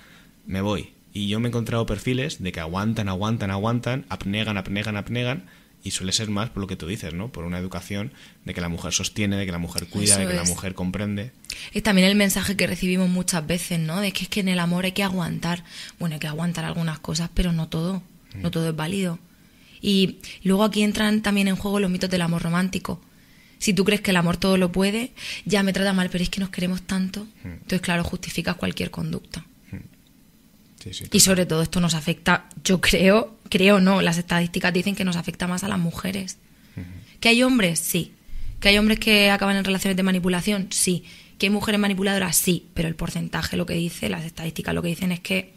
[0.49, 0.91] me voy.
[1.13, 5.45] Y yo me he encontrado perfiles de que aguantan, aguantan, aguantan, abnegan, abnegan, abnegan,
[5.85, 7.31] y suele ser más por lo que tú dices, ¿no?
[7.31, 8.13] Por una educación
[8.45, 11.31] de que la mujer sostiene, de que la mujer cuida, de que la mujer comprende.
[11.73, 14.01] Es también el mensaje que recibimos muchas veces, ¿no?
[14.01, 15.65] De que es que en el amor hay que aguantar.
[15.99, 18.03] Bueno, hay que aguantar algunas cosas, pero no todo.
[18.35, 18.51] No mm.
[18.51, 19.19] todo es válido.
[19.81, 23.01] Y luego aquí entran también en juego los mitos del amor romántico.
[23.59, 25.13] Si tú crees que el amor todo lo puede,
[25.45, 27.25] ya me trata mal, pero es que nos queremos tanto.
[27.45, 27.49] Mm.
[27.49, 29.45] Entonces, claro, justificas cualquier conducta.
[31.13, 35.17] Y sobre todo esto nos afecta, yo creo, creo no, las estadísticas dicen que nos
[35.17, 36.39] afecta más a las mujeres.
[37.21, 37.81] ¿Que hay hombres?
[37.81, 38.13] Sí.
[38.61, 40.69] ¿Que hay hombres que acaban en relaciones de manipulación?
[40.71, 41.05] Sí.
[41.37, 42.37] ¿Que hay mujeres manipuladoras?
[42.37, 42.67] Sí.
[42.75, 45.53] Pero el porcentaje lo que dice, las estadísticas lo que dicen es que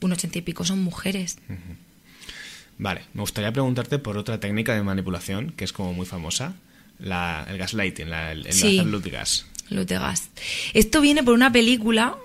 [0.00, 1.38] un ochenta y pico son mujeres.
[2.78, 6.54] Vale, me gustaría preguntarte por otra técnica de manipulación que es como muy famosa,
[6.98, 8.80] la, el gaslighting, la, el, sí.
[8.82, 9.46] luz de gas.
[9.68, 10.30] Luz de gas.
[10.72, 12.16] Esto viene por una película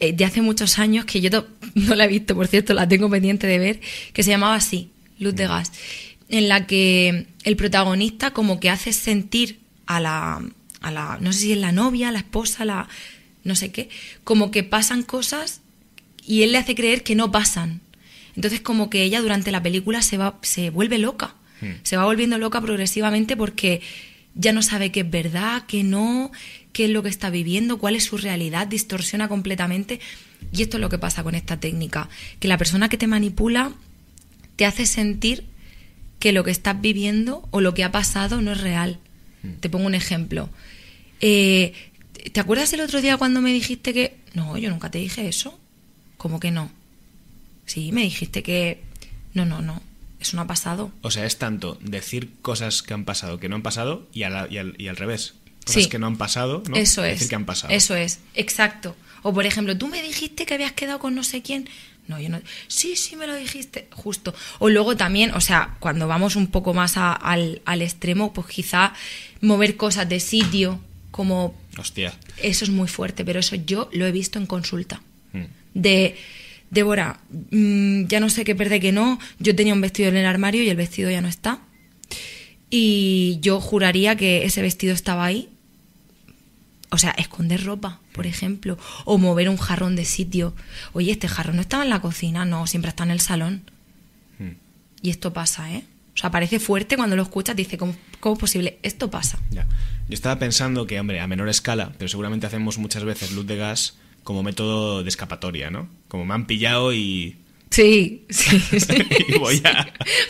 [0.00, 1.30] eh, de hace muchos años, que yo
[1.74, 3.80] no la he visto, por cierto, la tengo pendiente de ver,
[4.12, 5.72] que se llamaba así, Luz de Gas,
[6.28, 10.42] en la que el protagonista como que hace sentir a la,
[10.80, 12.88] a la, no sé si es la novia, la esposa, la,
[13.44, 13.88] no sé qué,
[14.24, 15.60] como que pasan cosas
[16.26, 17.80] y él le hace creer que no pasan.
[18.34, 21.70] Entonces como que ella durante la película se va, se vuelve loca, hmm.
[21.84, 23.80] se va volviendo loca progresivamente porque
[24.36, 26.30] ya no sabe qué es verdad, qué no,
[26.72, 29.98] qué es lo que está viviendo, cuál es su realidad, distorsiona completamente.
[30.52, 33.72] Y esto es lo que pasa con esta técnica, que la persona que te manipula
[34.56, 35.44] te hace sentir
[36.18, 38.98] que lo que estás viviendo o lo que ha pasado no es real.
[39.60, 40.50] Te pongo un ejemplo.
[41.20, 41.72] Eh,
[42.32, 44.16] ¿Te acuerdas el otro día cuando me dijiste que...
[44.34, 45.58] No, yo nunca te dije eso.
[46.16, 46.70] ¿Cómo que no?
[47.64, 48.82] Sí, me dijiste que...
[49.34, 49.80] No, no, no.
[50.26, 50.90] Eso no ha pasado.
[51.02, 54.52] O sea, es tanto decir cosas que han pasado que no han pasado y, al,
[54.52, 55.34] y al, y al revés.
[55.64, 55.88] Cosas Sí.
[55.88, 56.76] que no han pasado, ¿no?
[56.76, 57.14] Eso es.
[57.14, 57.72] Decir que han pasado.
[57.72, 58.96] Eso es, exacto.
[59.22, 61.68] O por ejemplo, tú me dijiste que habías quedado con no sé quién.
[62.08, 62.40] No, yo no.
[62.68, 63.88] Sí, sí, me lo dijiste.
[63.90, 64.32] Justo.
[64.60, 68.46] O luego también, o sea, cuando vamos un poco más a- al, al extremo, pues
[68.46, 68.92] quizá
[69.40, 71.58] mover cosas de sitio, como.
[71.76, 72.14] Hostia.
[72.40, 75.02] Eso es muy fuerte, pero eso yo lo he visto en consulta.
[75.32, 75.44] Mm.
[75.74, 76.16] De.
[76.76, 79.18] Débora, mm, ya no sé qué perder que no.
[79.38, 81.60] Yo tenía un vestido en el armario y el vestido ya no está.
[82.68, 85.48] Y yo juraría que ese vestido estaba ahí.
[86.90, 88.76] O sea, esconder ropa, por ejemplo.
[89.06, 90.54] O mover un jarrón de sitio.
[90.92, 93.62] Oye, este jarrón no estaba en la cocina, no, siempre está en el salón.
[94.38, 94.50] Mm.
[95.00, 95.82] Y esto pasa, ¿eh?
[96.14, 98.78] O sea, parece fuerte cuando lo escuchas, dice, ¿cómo, cómo es posible?
[98.82, 99.38] Esto pasa.
[99.50, 99.66] Ya.
[100.08, 103.56] Yo estaba pensando que, hombre, a menor escala, pero seguramente hacemos muchas veces luz de
[103.56, 105.88] gas como método de escapatoria, ¿no?
[106.08, 107.36] Como me han pillado y...
[107.70, 108.94] Sí, sí, sí.
[109.28, 109.86] Y voy a-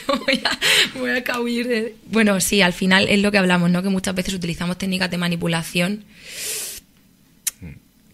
[0.07, 1.97] voy a, voy a cahuir de...
[2.11, 3.83] Bueno, sí, al final es lo que hablamos, ¿no?
[3.83, 6.05] Que muchas veces utilizamos técnicas de manipulación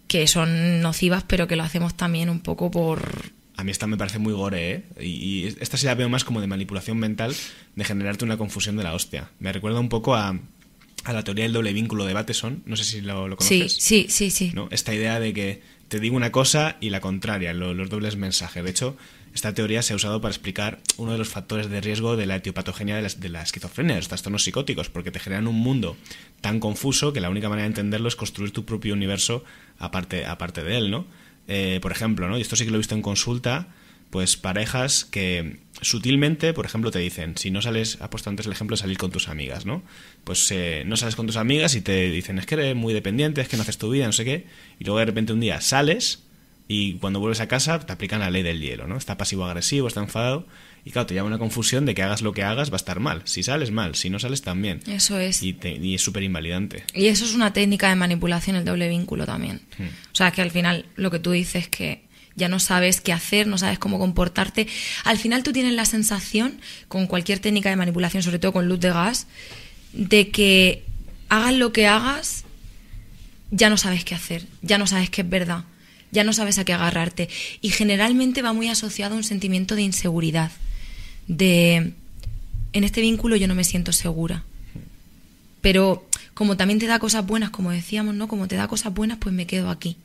[0.07, 3.33] que son nocivas, pero que lo hacemos también un poco por...
[3.57, 4.83] A mí esta me parece muy gore, ¿eh?
[5.01, 7.35] Y, y esta sí la veo más como de manipulación mental,
[7.77, 9.31] de generarte una confusión de la hostia.
[9.41, 10.39] Me recuerda un poco a,
[11.05, 13.75] a la teoría del doble vínculo de Bateson, no sé si lo, lo Sí, conoces.
[13.83, 14.53] sí, sí, sí.
[14.55, 14.69] ¿no?
[14.71, 18.63] Esta idea de que te digo una cosa y la contraria, lo- los dobles mensajes.
[18.65, 18.97] De hecho,
[19.35, 22.37] esta teoría se ha usado para explicar uno de los factores de riesgo de la
[22.37, 25.97] etiopatogenia de la, de la esquizofrenia, de los trastornos psicóticos, porque te generan un mundo
[26.41, 29.45] tan confuso que la única manera de entenderlo es construir tu propio universo
[29.79, 31.07] aparte, aparte de él, ¿no?
[31.49, 32.39] Eh, por ejemplo, ¿no?
[32.39, 33.75] Y esto sí que lo he visto en consulta,
[34.13, 38.53] pues parejas que sutilmente, por ejemplo, te dicen, si no sales, ha puesto antes el
[38.53, 39.83] ejemplo de salir con tus amigas, ¿no?
[40.23, 43.41] Pues eh, no sales con tus amigas y te dicen, es que eres muy dependiente,
[43.41, 44.47] es que no haces tu vida, no sé qué,
[44.79, 46.23] y luego de repente un día sales
[46.69, 48.97] y cuando vuelves a casa te aplican la ley del hielo, ¿no?
[48.97, 50.47] Está pasivo-agresivo, está enfadado,
[50.85, 53.01] y claro, te llama una confusión de que hagas lo que hagas va a estar
[53.01, 53.23] mal.
[53.25, 54.81] Si sales mal, si no sales también.
[54.87, 55.43] Eso es.
[55.43, 56.85] Y, te- y es súper invalidante.
[56.95, 59.63] Y eso es una técnica de manipulación, el doble vínculo también.
[59.79, 59.85] Hmm.
[60.13, 62.03] O sea, que al final lo que tú dices que
[62.37, 64.67] ya no sabes qué hacer, no sabes cómo comportarte.
[65.05, 68.81] Al final tú tienes la sensación, con cualquier técnica de manipulación, sobre todo con luz
[68.81, 69.27] de gas,
[69.93, 70.85] de que
[71.29, 72.45] hagas lo que hagas,
[73.51, 75.65] ya no sabes qué hacer, ya no sabes qué es verdad,
[76.11, 77.29] ya no sabes a qué agarrarte.
[77.61, 80.51] Y generalmente va muy asociado a un sentimiento de inseguridad,
[81.29, 81.93] de
[82.73, 84.45] en este vínculo yo no me siento segura.
[85.61, 88.27] Pero como también te da cosas buenas, como decíamos, ¿no?
[88.27, 89.97] Como te da cosas buenas, pues me quedo aquí.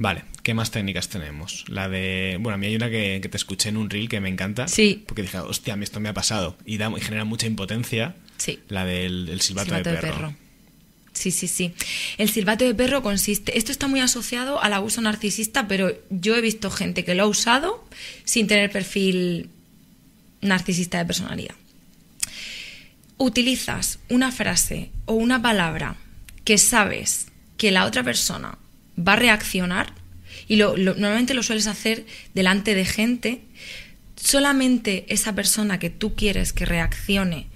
[0.00, 1.64] Vale, ¿qué más técnicas tenemos?
[1.66, 2.38] La de.
[2.40, 4.68] Bueno, a mí hay una que, que te escuché en un reel que me encanta.
[4.68, 5.02] Sí.
[5.04, 6.56] Porque dije, hostia, a mí esto me ha pasado.
[6.64, 8.14] Y, da, y genera mucha impotencia.
[8.36, 8.60] Sí.
[8.68, 10.36] La del Silbato de, perro.
[11.12, 11.74] Sí, sí, sí.
[12.16, 13.58] El silbato de perro consiste.
[13.58, 17.26] Esto está muy asociado al abuso narcisista, pero yo he visto gente que lo ha
[17.26, 17.84] usado
[18.24, 19.50] sin tener perfil
[20.40, 21.56] narcisista de personalidad.
[23.16, 25.96] Utilizas una frase o una palabra
[26.44, 28.58] que sabes que la otra persona
[28.98, 29.92] va a reaccionar
[30.46, 33.40] y lo, lo- normalmente lo sueles hacer delante de gente.
[34.16, 37.46] Solamente esa persona que tú quieres que reaccione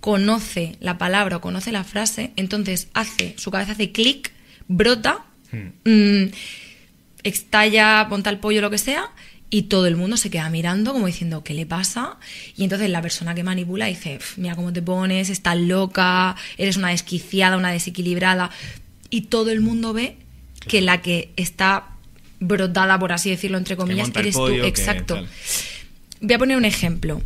[0.00, 4.32] conoce la palabra o conoce la frase, entonces hace, su cabeza hace clic,
[4.68, 5.24] brota,
[5.84, 6.24] mm,
[7.24, 9.10] estalla, monta el pollo, lo que sea,
[9.50, 12.16] y todo el mundo se queda mirando como diciendo, ¿qué le pasa?
[12.56, 16.76] Y entonces la persona que manipula dice, "Pf, mira cómo te pones, estás loca, eres
[16.76, 18.50] una desquiciada, una desequilibrada.
[19.10, 20.16] Y todo el mundo ve
[20.68, 21.88] que la que está
[22.40, 24.46] brotada, por así decirlo, entre comillas, eres tú.
[24.48, 25.14] Exacto.
[25.16, 25.28] tal.
[26.20, 27.20] Voy a poner un ejemplo.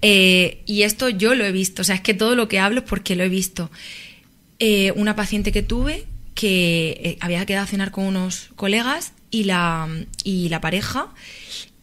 [0.00, 2.80] Eh, y esto yo lo he visto, o sea, es que todo lo que hablo
[2.80, 3.70] es porque lo he visto.
[4.58, 9.44] Eh, una paciente que tuve que eh, había quedado a cenar con unos colegas y
[9.44, 9.88] la,
[10.24, 11.08] y la pareja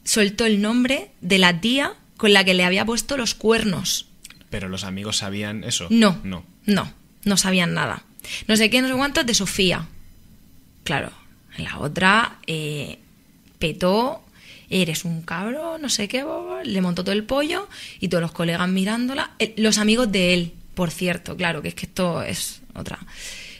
[0.03, 4.07] soltó el nombre de la tía con la que le había puesto los cuernos.
[4.49, 5.87] Pero los amigos sabían eso.
[5.89, 6.43] No, No.
[6.65, 6.91] no,
[7.23, 8.03] no sabían nada.
[8.47, 9.87] No sé qué, no sé cuántos de Sofía.
[10.89, 11.11] Claro,
[11.59, 12.97] la otra eh,
[13.59, 14.23] petó,
[14.71, 16.25] eres un cabro, no sé qué,
[16.63, 19.29] le montó todo el pollo y todos los colegas mirándola.
[19.37, 22.97] Eh, los amigos de él, por cierto, claro, que es que esto es otra.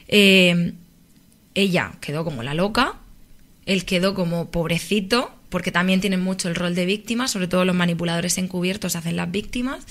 [0.08, 0.74] Eh,
[1.54, 2.96] ella quedó como la loca,
[3.68, 7.76] él quedó como pobrecito, porque también tienen mucho el rol de víctima, sobre todo los
[7.76, 9.86] manipuladores encubiertos hacen las víctimas.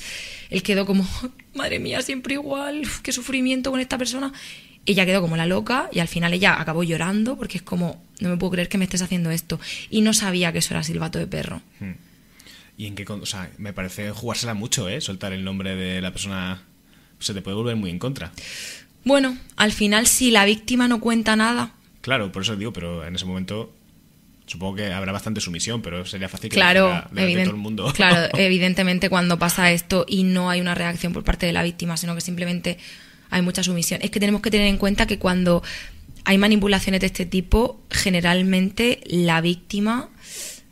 [0.50, 1.06] Él quedó como,
[1.54, 4.32] madre mía, siempre igual, qué sufrimiento con esta persona.
[4.86, 8.28] Ella quedó como la loca y al final ella acabó llorando porque es como, no
[8.30, 9.60] me puedo creer que me estés haciendo esto.
[9.90, 11.60] Y no sabía que eso era silbato de perro.
[12.76, 13.04] Y en qué.
[13.10, 15.00] O sea, me parece jugársela mucho, ¿eh?
[15.00, 16.62] Soltar el nombre de la persona.
[17.18, 18.32] Se te puede volver muy en contra.
[19.04, 23.14] Bueno, al final si la víctima no cuenta nada, Claro, por eso digo, pero en
[23.16, 23.74] ese momento.
[24.46, 27.44] Supongo que habrá bastante sumisión, pero sería fácil que claro, lo hiciera delante de eviden-
[27.44, 27.92] todo el mundo.
[27.94, 31.98] claro, evidentemente cuando pasa esto y no hay una reacción por parte de la víctima,
[31.98, 32.78] sino que simplemente
[33.30, 34.00] hay mucha sumisión.
[34.02, 35.62] Es que tenemos que tener en cuenta que cuando
[36.24, 40.10] hay manipulaciones de este tipo, generalmente la víctima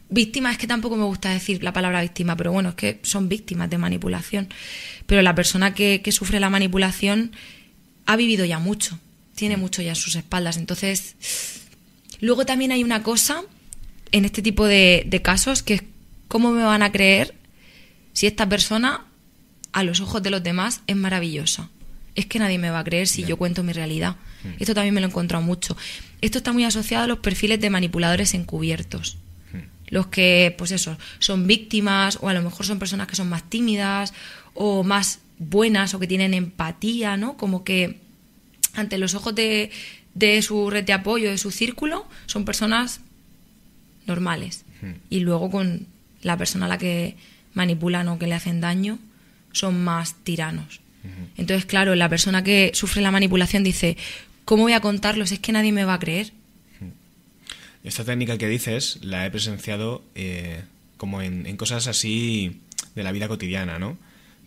[0.08, 3.28] víctima es que tampoco me gusta decir la palabra víctima, pero bueno, es que son
[3.28, 4.48] víctimas de manipulación.
[5.06, 7.32] Pero la persona que, que sufre la manipulación
[8.06, 8.98] ha vivido ya mucho,
[9.34, 10.56] tiene mucho ya en sus espaldas.
[10.56, 11.16] Entonces,
[12.20, 13.42] luego también hay una cosa
[14.12, 15.82] en este tipo de, casos que es
[16.28, 17.34] cómo me van a creer
[18.12, 19.04] si esta persona
[19.72, 21.68] a los ojos de los demás es maravillosa.
[22.16, 24.16] Es que nadie me va a creer si yo cuento mi realidad.
[24.58, 25.76] Esto también me lo he encontrado mucho.
[26.20, 29.18] Esto está muy asociado a los perfiles de manipuladores encubiertos.
[29.88, 33.48] Los que, pues eso, son víctimas o a lo mejor son personas que son más
[33.48, 34.12] tímidas
[34.54, 37.36] o más buenas o que tienen empatía, ¿no?
[37.36, 38.00] Como que
[38.74, 39.70] ante los ojos de,
[40.14, 43.00] de su red de apoyo, de su círculo, son personas
[44.06, 44.64] normales.
[45.10, 45.86] Y luego con
[46.22, 47.16] la persona a la que
[47.54, 48.98] manipulan o que le hacen daño,
[49.52, 50.80] son más tiranos.
[51.36, 53.96] Entonces, claro, la persona que sufre la manipulación dice,
[54.44, 55.32] ¿cómo voy a contarlos?
[55.32, 56.32] Es que nadie me va a creer.
[57.84, 60.62] Esta técnica que dices la he presenciado eh,
[60.96, 62.60] como en, en cosas así
[62.94, 63.96] de la vida cotidiana, ¿no?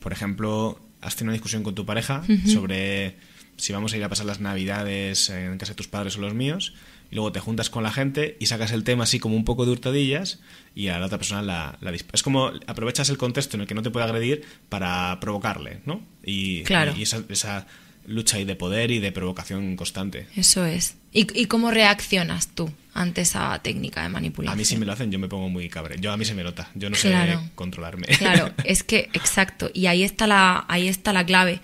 [0.02, 3.16] Por ejemplo, has tenido una discusión con tu pareja sobre
[3.58, 6.34] si vamos a ir a pasar las navidades en casa de tus padres o los
[6.34, 6.74] míos,
[7.12, 9.66] y luego te juntas con la gente y sacas el tema así como un poco
[9.66, 10.40] de hurtadillas
[10.76, 13.74] y a la otra persona la, la Es como aprovechas el contexto en el que
[13.76, 16.02] no te puede agredir para provocarle, ¿no?
[16.24, 16.94] Y, Claro.
[16.96, 17.66] y esa, esa
[18.08, 20.28] lucha ahí de poder y de provocación constante.
[20.36, 20.96] Eso es.
[21.12, 24.54] ¿Y, y cómo reaccionas tú ante esa técnica de manipulación?
[24.54, 25.98] A mí si me lo hacen yo me pongo muy cabre.
[26.00, 26.70] Yo a mí se me nota.
[26.76, 27.40] Yo no Claro.
[27.42, 28.08] sé controlarme.
[28.08, 29.70] Claro, es que, exacto.
[29.74, 31.60] Y ahí está la, ahí está la clave.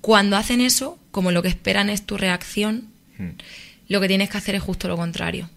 [0.00, 3.30] Cuando hacen eso, como lo que esperan es tu reacción, Hmm.
[3.88, 5.48] Lo que tienes que hacer es justo lo contrario.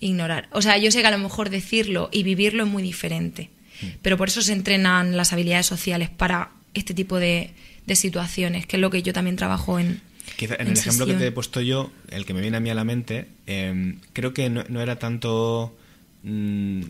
[0.00, 0.48] Ignorar.
[0.52, 3.50] O sea, yo sé que a lo mejor decirlo y vivirlo es muy diferente.
[4.02, 7.50] Pero por eso se entrenan las habilidades sociales para este tipo de,
[7.86, 10.00] de situaciones, que es lo que yo también trabajo en.
[10.36, 12.60] Quizá en en el ejemplo que te he puesto yo, el que me viene a
[12.60, 15.76] mí a la mente, eh, creo que no, no era tanto
[16.22, 16.82] mm,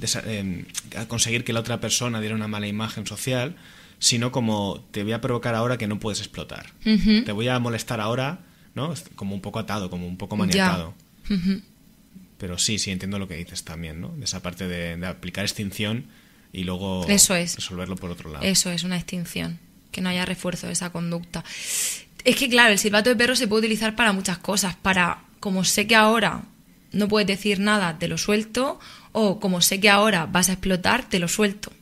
[0.00, 0.64] desa- eh,
[1.06, 3.54] conseguir que la otra persona diera una mala imagen social,
[3.98, 6.72] sino como te voy a provocar ahora que no puedes explotar.
[7.24, 8.40] Te voy a molestar ahora,
[8.78, 8.94] ¿no?
[9.16, 10.94] Como un poco atado, como un poco maniatado.
[12.38, 14.08] Pero sí, sí, entiendo lo que dices también, ¿no?
[14.16, 16.06] De esa parte de, de aplicar extinción
[16.52, 17.56] y luego Eso es.
[17.56, 18.44] resolverlo por otro lado.
[18.44, 19.58] Eso es una extinción,
[19.90, 21.44] que no haya refuerzo de esa conducta.
[22.24, 24.76] Es que, claro, el silbato de perro se puede utilizar para muchas cosas.
[24.76, 26.44] Para, como sé que ahora
[26.92, 28.78] no puedes decir nada, te lo suelto.
[29.12, 31.72] O como sé que ahora vas a explotar, te lo suelto.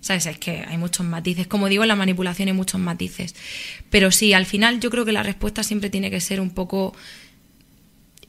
[0.00, 0.26] ¿Sabes?
[0.26, 1.46] Es que hay muchos matices.
[1.46, 3.34] Como digo, en la manipulación hay muchos matices.
[3.90, 6.94] Pero sí, al final yo creo que la respuesta siempre tiene que ser un poco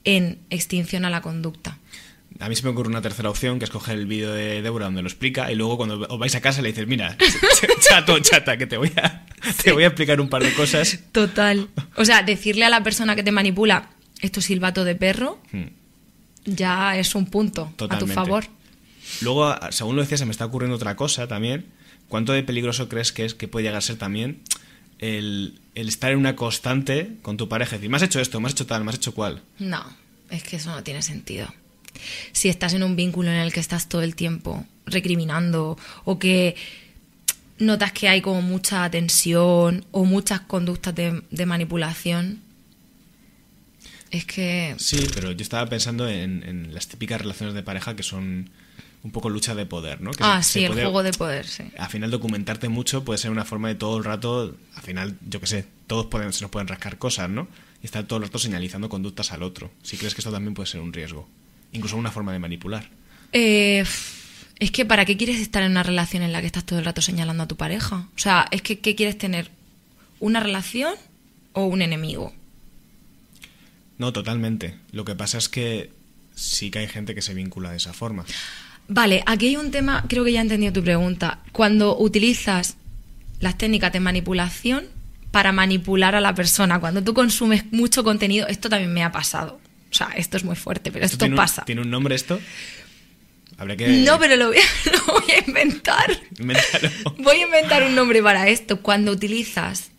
[0.04, 1.78] en extinción a la conducta.
[2.40, 4.86] A mí se me ocurre una tercera opción, que es coger el vídeo de Débora
[4.86, 7.18] donde lo explica y luego cuando os vais a casa le dices, mira,
[7.90, 9.26] chato, chata, que te voy a,
[9.64, 11.00] te voy a explicar un par de cosas.
[11.12, 11.68] Total.
[11.96, 13.90] O sea, decirle a la persona que te manipula
[14.22, 15.68] esto es silbato de perro Hmm.
[16.46, 18.46] ya es un punto a tu favor.
[19.22, 21.66] Luego, según lo decías, se me está ocurriendo otra cosa también.
[22.08, 24.42] ¿Cuánto de peligroso crees que es que puede llegar a ser también
[24.98, 27.76] el, el estar en una constante con tu pareja?
[27.76, 29.44] Es decir, me has hecho esto, me has hecho tal, me has hecho cual.
[29.60, 29.84] No,
[30.30, 31.48] es que eso no tiene sentido.
[32.32, 36.56] Si estás en un vínculo en el que estás todo el tiempo recriminando o que
[37.60, 42.42] notas que hay como mucha tensión o muchas conductas de, de manipulación,
[44.12, 48.04] es que Sí, pero yo estaba pensando en, en las típicas relaciones de pareja que
[48.04, 48.50] son
[49.04, 50.12] un poco lucha de poder, ¿no?
[50.12, 51.64] Que ah, se- sí, se el juego de poder, sí.
[51.78, 55.40] al final documentarte mucho puede ser una forma de todo el rato, al final, yo
[55.40, 57.48] qué sé, todos pueden, se nos pueden rascar cosas, ¿no?
[57.82, 59.72] Y estar todo el rato señalizando conductas al otro.
[59.84, 61.30] Si crees que esto también puede ser un riesgo.
[61.72, 62.90] Incluso una forma de manipular.
[63.32, 63.86] Eh,
[64.60, 66.84] es que ¿para qué quieres estar en una relación en la que estás todo el
[66.86, 68.08] rato señalando a tu pareja?
[68.16, 69.50] O sea, es que ¿qué quieres tener?
[70.20, 70.94] ¿Una relación
[71.54, 72.34] o un enemigo?
[73.98, 74.76] No, totalmente.
[74.92, 75.92] Lo que pasa es que
[76.36, 78.26] sí que hay gente que se vincula de esa forma.
[78.90, 81.40] Vale, aquí hay un tema, creo que ya he entendido tu pregunta.
[81.52, 82.76] Cuando utilizas
[83.40, 84.86] las técnicas de manipulación
[85.32, 89.60] para manipular a la persona, cuando tú consumes mucho contenido, esto también me ha pasado.
[89.92, 91.64] O sea, esto es muy fuerte, pero esto, tiene un- pasa.
[91.66, 92.40] ¿Tiene un nombre esto?
[93.78, 93.88] Que...
[94.06, 96.18] No, pero lo voy, a, lo voy a inventar.
[97.20, 98.80] Voy a inventar un nombre para esto.
[98.82, 99.92] Cuando utilizas,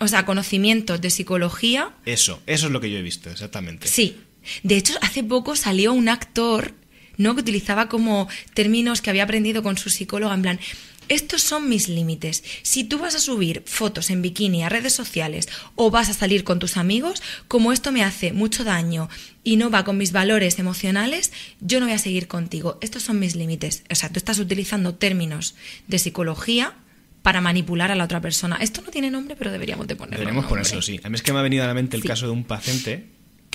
[0.00, 3.86] o sea, conocimientos de psicología, Eso, eso es lo que yo he visto, exactamente.
[3.86, 4.16] sí.
[4.62, 6.72] De hecho, hace poco salió un actor
[7.18, 7.34] ¿no?
[7.34, 10.60] Que utilizaba como términos que había aprendido con su psicóloga, en plan,
[11.08, 12.44] estos son mis límites.
[12.62, 16.44] Si tú vas a subir fotos en bikini a redes sociales o vas a salir
[16.44, 19.08] con tus amigos, como esto me hace mucho daño
[19.42, 22.76] y no va con mis valores emocionales, yo no voy a seguir contigo.
[22.82, 23.84] Estos son mis límites.
[23.90, 25.54] O sea, tú estás utilizando términos
[25.86, 26.74] de psicología
[27.22, 28.56] para manipular a la otra persona.
[28.60, 30.18] Esto no tiene nombre, pero deberíamos de ponerlo.
[30.18, 31.00] Deberíamos ponérselo, sí.
[31.04, 32.08] A mí es que me ha venido a la mente el Sí.
[32.08, 33.06] caso de un paciente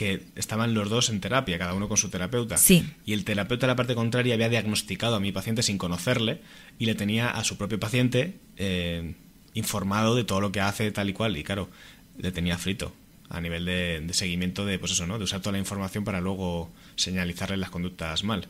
[0.04, 2.58] que estaban los dos en terapia, cada uno con su terapeuta.
[2.58, 2.86] Sí.
[3.06, 6.40] Y el terapeuta de la parte contraria había diagnosticado a mi paciente sin conocerle
[6.80, 9.14] y le tenía a su propio paciente eh,
[9.54, 11.38] informado de todo lo que hace tal y cual.
[11.38, 11.70] Y claro,
[12.18, 12.94] le tenía frito
[13.30, 15.18] a nivel de, de seguimiento de, pues eso, ¿no?
[15.18, 18.48] De usar toda la información para luego señalizarle las conductas mal.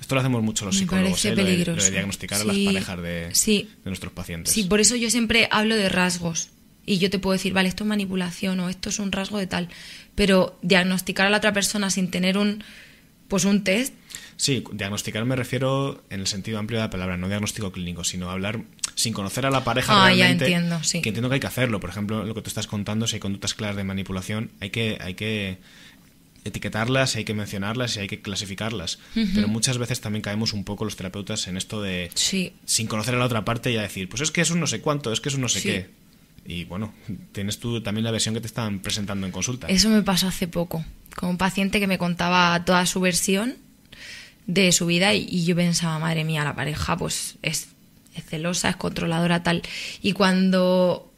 [0.00, 1.34] Esto lo hacemos mucho los psicólogos, ¿eh?
[1.34, 3.68] Lo de- Lo de, diagnosticar a Sí, las parejas de, sí.
[3.82, 4.52] de nuestros pacientes.
[4.52, 6.50] Sí, por eso yo siempre hablo de rasgos.
[6.88, 9.48] Y yo te puedo decir, vale, esto es manipulación o esto es un rasgo de
[9.48, 9.68] tal.
[10.16, 12.64] Pero diagnosticar a la otra persona sin tener un
[13.28, 13.94] pues un test,
[14.38, 18.30] Sí, diagnosticar me refiero en el sentido amplio de la palabra, no diagnóstico clínico, sino
[18.30, 18.60] hablar
[18.94, 21.00] sin conocer a la pareja Ah, ya entiendo, sí.
[21.00, 21.80] Que entiendo que hay que hacerlo.
[21.80, 24.98] Por ejemplo, lo que tú estás contando, si hay conductas claras de manipulación, hay que,
[25.00, 25.56] hay que
[26.44, 28.98] etiquetarlas, hay que mencionarlas y hay que clasificarlas.
[29.34, 32.52] Pero muchas veces también caemos un poco los terapeutas en esto de sí.
[32.66, 34.66] sin conocer a la otra parte y a decir, pues es que es un no
[34.66, 35.68] sé cuánto, es que es un no sé Sí.
[35.68, 35.90] qué.
[36.46, 36.92] Y bueno,
[37.32, 39.66] tienes tú también la versión que te están presentando en consulta.
[39.68, 40.84] Eso me pasó hace poco,
[41.16, 43.56] con un paciente que me contaba toda su versión
[44.46, 47.68] de su vida y, y yo pensaba, madre mía, la pareja pues es,
[48.14, 49.62] es celosa, es controladora, tal.
[50.02, 51.12] Y cuando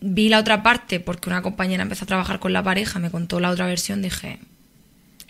[0.00, 3.40] vi la otra parte, porque una compañera empezó a trabajar con la pareja, me contó
[3.40, 4.40] la otra versión, dije,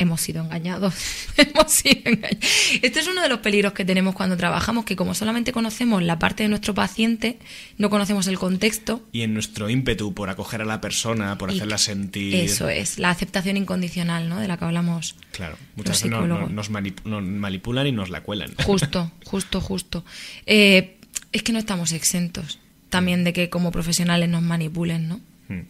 [0.03, 0.95] hemos sido engañados,
[1.37, 2.39] hemos sido engañados.
[2.83, 6.19] Este es uno de los peligros que tenemos cuando trabajamos, que como solamente conocemos la
[6.19, 7.39] parte de nuestro paciente,
[7.79, 11.57] no conocemos el contexto, Y en nuestro ímpetu por acoger a la persona, por Y
[11.57, 12.35] hacerla sentir...
[12.35, 14.39] Eso es, la aceptación incondicional, ¿no?
[14.41, 15.15] De la que hablamos.
[15.33, 16.51] Claro, muchas veces no- no- psicólogos.
[16.53, 18.55] nos, manip- nos manipulan y nos la cuelan.
[18.65, 20.05] Justo, justo, justo.
[20.47, 20.97] Eh,
[21.33, 22.59] es que no estamos exentos
[22.91, 25.21] también de que como profesionales nos manipulen, ¿no?
[25.49, 25.61] Mm.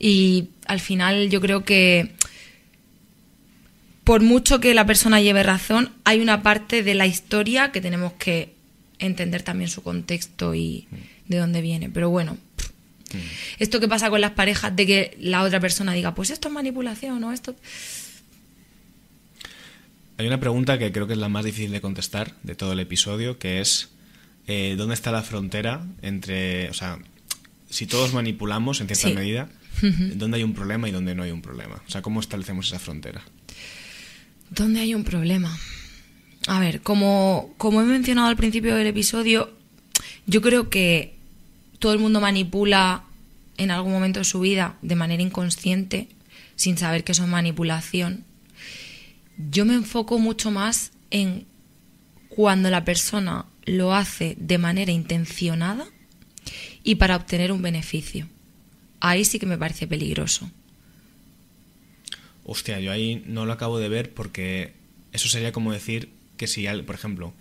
[0.00, 2.14] Y al final yo creo que
[4.04, 8.12] por mucho que la persona lleve razón, hay una parte de la historia que tenemos
[8.14, 8.52] que
[8.98, 10.86] entender también su contexto y
[11.26, 11.88] de dónde viene.
[11.90, 12.70] Pero bueno, pff,
[13.58, 16.54] esto que pasa con las parejas de que la otra persona diga, pues esto es
[16.54, 17.56] manipulación o esto...
[20.16, 22.78] Hay una pregunta que creo que es la más difícil de contestar de todo el
[22.80, 23.88] episodio, que es
[24.46, 26.98] eh, ¿dónde está la frontera entre, o sea,
[27.68, 29.14] si todos manipulamos en cierta Sí.
[29.14, 29.48] medida,
[30.14, 31.82] dónde hay un problema y dónde no hay un problema?
[31.86, 33.22] O sea, ¿cómo establecemos esa frontera?
[34.54, 35.58] ¿Dónde hay un problema?
[36.46, 39.52] A ver, como, como he mencionado al principio del episodio,
[40.26, 41.16] yo creo que
[41.80, 43.02] todo el mundo manipula
[43.56, 46.06] en algún momento de su vida de manera inconsciente,
[46.54, 48.24] sin saber que eso es manipulación.
[49.50, 51.46] Yo me enfoco mucho más en
[52.28, 55.84] cuando la persona lo hace de manera intencionada
[56.84, 58.28] y para obtener un beneficio.
[59.00, 60.48] Ahí sí que me parece peligroso.
[62.44, 64.72] Hostia, yo ahí no lo acabo de ver porque
[65.12, 67.32] eso sería como decir que si, al- por ejemplo,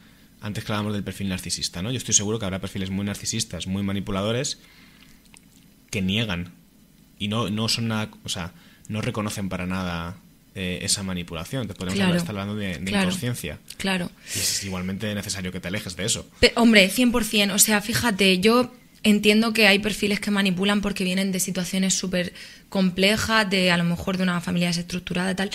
[0.41, 1.91] antes que hablábamos del perfil narcisista, ¿no?
[1.91, 4.59] Yo estoy seguro que habrá perfiles muy narcisistas, muy manipuladores,
[5.89, 6.53] que niegan
[7.19, 8.53] y no, no son nada, o sea,
[8.87, 10.17] no reconocen para nada
[10.55, 11.61] eh, esa manipulación.
[11.63, 13.05] Entonces podemos Claro, hablar- estar hablando de, de claro.
[13.05, 13.59] inconsciencia.
[13.77, 14.09] Claro.
[14.35, 16.27] Y es igualmente necesario que te alejes de eso.
[16.39, 17.53] Pe- hombre, 100%.
[17.53, 18.73] O sea, fíjate, yo
[19.03, 22.33] entiendo que hay perfiles que manipulan porque vienen de situaciones súper
[22.69, 25.51] complejas, de a lo mejor de una familia desestructurada y tal.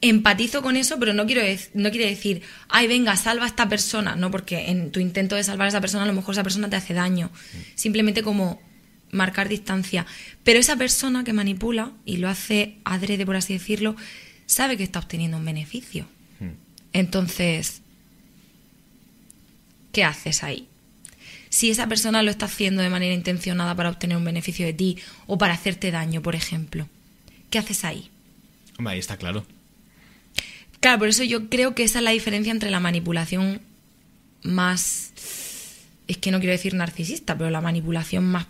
[0.00, 1.42] Empatizo con eso, pero no quiero
[1.74, 4.16] no quiere decir, ay, venga, salva a esta persona.
[4.16, 6.68] No, porque en tu intento de salvar a esa persona, a lo mejor esa persona
[6.68, 7.30] te hace daño.
[7.76, 8.60] Simplemente como
[9.12, 10.04] marcar distancia.
[10.42, 13.94] Pero esa persona que manipula y lo hace adrede, por así decirlo,
[14.46, 16.06] sabe que está obteniendo un beneficio.
[16.92, 17.80] Entonces,
[19.92, 20.68] ¿qué haces ahí?
[21.52, 24.96] Si esa persona lo está haciendo de manera intencionada para obtener un beneficio de ti
[25.26, 26.88] o para hacerte daño, por ejemplo,
[27.50, 28.10] ¿qué haces ahí?
[28.78, 29.44] Hombre, ahí está claro.
[30.80, 33.60] Claro, por eso yo creo que esa es la diferencia entre la manipulación
[34.42, 35.12] más...
[36.08, 38.46] Es que no quiero decir narcisista, pero la manipulación más...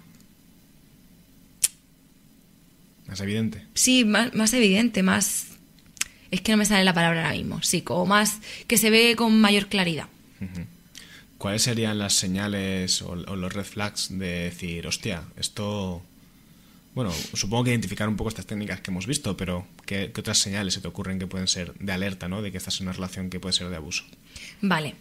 [3.12, 3.66] Es evidente.
[3.74, 5.46] Sí, más, más evidente, más...
[6.30, 7.64] Es que no me sale la palabra ahora mismo.
[7.64, 8.38] Sí, como más...
[8.68, 10.06] que se ve con mayor claridad.
[11.42, 16.00] ¿Cuáles serían las señales o, o los red flags de decir, hostia, esto...
[16.94, 20.38] Bueno, supongo que identificar un poco estas técnicas que hemos visto, pero ¿qué, qué otras
[20.38, 22.42] señales se te ocurren que pueden ser de alerta, ¿no?
[22.42, 24.04] De que estás en una relación que puede ser de abuso.
[24.60, 24.94] Vale.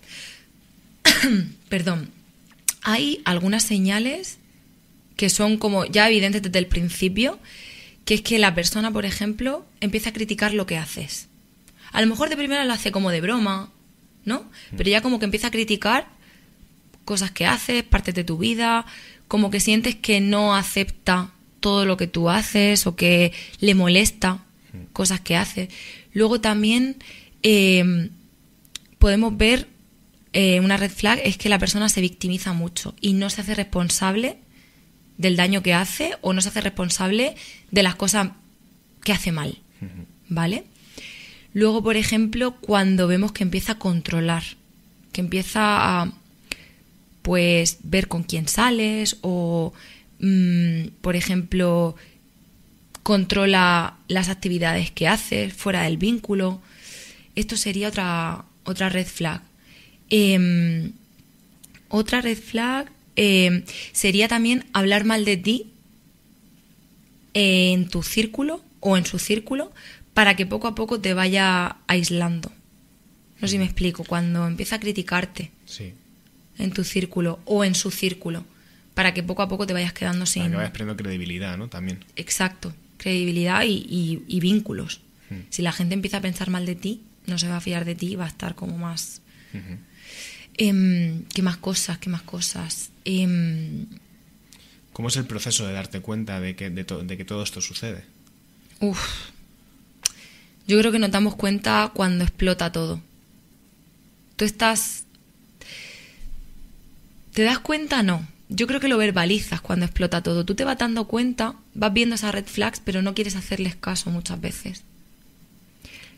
[1.70, 2.10] Perdón.
[2.82, 4.40] Hay algunas señales
[5.18, 7.38] que son como ya evidentes desde el principio,
[8.04, 11.28] que es que la persona, por ejemplo, empieza a criticar lo que haces.
[11.92, 13.72] A lo mejor de primera lo hace como de broma,
[14.26, 14.50] ¿no?
[14.76, 16.20] Pero ya como que empieza a criticar
[17.06, 18.86] cosas que haces, partes de tu vida,
[19.28, 24.44] como que sientes que no acepta todo lo que tú haces o que le molesta
[24.94, 25.70] cosas que haces.
[26.14, 26.98] Luego también
[27.44, 28.10] eh,
[29.00, 29.68] podemos ver
[30.34, 33.54] eh, una red flag es que la persona se victimiza mucho y no se hace
[33.54, 34.38] responsable
[35.18, 37.36] del daño que hace o no se hace responsable
[37.70, 38.30] de las cosas
[39.04, 39.58] que hace mal.
[40.30, 40.64] ¿Vale?
[41.54, 44.44] Luego, por ejemplo, cuando vemos que empieza a controlar,
[45.12, 46.14] que empieza a
[47.22, 49.74] pues ver con quién sales o
[50.20, 51.96] mm, por ejemplo
[53.04, 56.62] controla las actividades que haces fuera del vínculo.
[57.36, 59.42] Esto sería otra otra red flag.
[60.10, 60.94] Em,
[61.90, 65.68] otra red flag em, sería también hablar mal de ti
[67.34, 69.72] en tu círculo o en su círculo
[70.14, 72.52] para que poco a poco te vaya aislando.
[73.40, 75.52] No sé si me explico, cuando empieza a criticarte
[76.62, 78.46] en tu círculo o en su círculo,
[78.94, 80.44] para que poco a poco te vayas quedando sin...
[80.44, 81.68] Para que vayas perdiendo credibilidad, ¿no?
[81.70, 82.04] También.
[82.16, 85.02] Exacto, credibilidad y, vínculos.
[85.30, 85.42] Hmm.
[85.50, 87.96] Si la gente empieza a pensar mal de ti, no se va a fiar de
[87.96, 89.22] ti, va a estar como más...
[90.58, 91.98] Em, ¿Qué más cosas?
[91.98, 92.92] ¿Qué más cosas?
[93.06, 93.86] Em,
[94.94, 98.04] ¿Cómo es el proceso de darte cuenta de que, de, que todo esto sucede?
[98.80, 99.00] Uf.
[100.68, 103.02] Yo creo que nos damos cuenta cuando explota todo.
[104.36, 105.06] Tú estás...
[107.34, 108.04] ¿Te das cuenta?
[108.04, 108.28] No.
[108.50, 110.46] Yo creo que lo verbalizas cuando explota todo.
[110.46, 114.10] Tú te vas dando cuenta, vas viendo esas red flags, pero no quieres hacerles caso
[114.10, 114.84] muchas veces.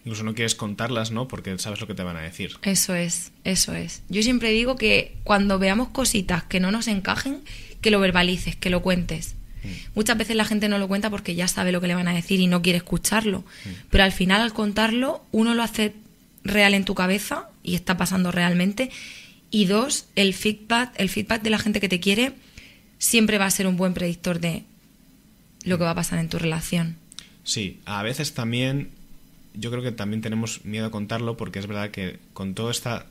[0.06, 1.28] Incluso no quieres contarlas, ¿no?
[1.28, 2.58] Porque sabes lo que te van a decir.
[2.64, 4.02] Eso es, eso es.
[4.10, 7.42] Yo siempre digo que cuando veamos cositas que no nos encajen,
[7.80, 9.36] que lo verbalices, que lo cuentes.
[9.64, 9.68] Mm.
[9.96, 12.14] Muchas veces la gente no lo cuenta porque ya sabe lo que le van a
[12.14, 13.42] decir y no quiere escucharlo.
[13.42, 13.70] Mm.
[13.92, 15.94] Pero al final, al contarlo, uno lo hace
[16.44, 18.90] real en tu cabeza y está pasando realmente.
[19.54, 22.34] Y dos, el feedback, el feedback de la gente que te quiere
[22.98, 24.64] siempre va a ser un buen predictor de
[25.64, 26.98] lo que va a pasar en tu relación.
[27.44, 28.90] Sí, a veces también
[29.54, 33.06] yo creo que también tenemos miedo a contarlo porque es verdad que con toda esta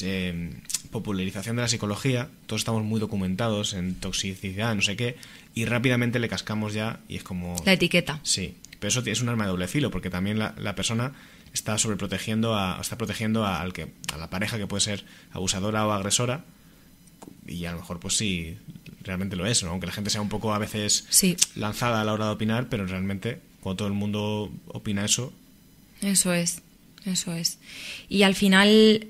[0.00, 0.54] eh,
[0.90, 5.16] popularización de la psicología, todos estamos muy documentados en toxicidad, no sé qué,
[5.54, 7.56] y rápidamente le cascamos ya y es como...
[7.66, 8.20] La etiqueta.
[8.22, 11.12] Sí, pero eso es un arma de doble filo porque también la, la persona
[11.58, 15.86] está sobreprotegiendo a, está protegiendo a, al que, a la pareja que puede ser abusadora
[15.86, 16.44] o agresora
[17.46, 18.56] y a lo mejor pues sí
[19.02, 21.06] realmente lo es, aunque la gente sea un poco a veces
[21.54, 25.32] lanzada a la hora de opinar, pero realmente cuando todo el mundo opina eso,
[26.00, 26.62] eso es,
[27.04, 27.58] eso es.
[28.08, 29.08] Y al final,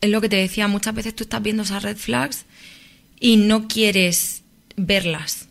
[0.00, 2.44] es lo que te decía, muchas veces tú estás viendo esas red flags
[3.18, 4.42] y no quieres
[4.76, 5.48] verlas.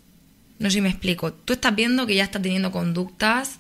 [0.59, 1.34] No sé si me explico.
[1.34, 3.59] Tú estás viendo que ya está teniendo conductas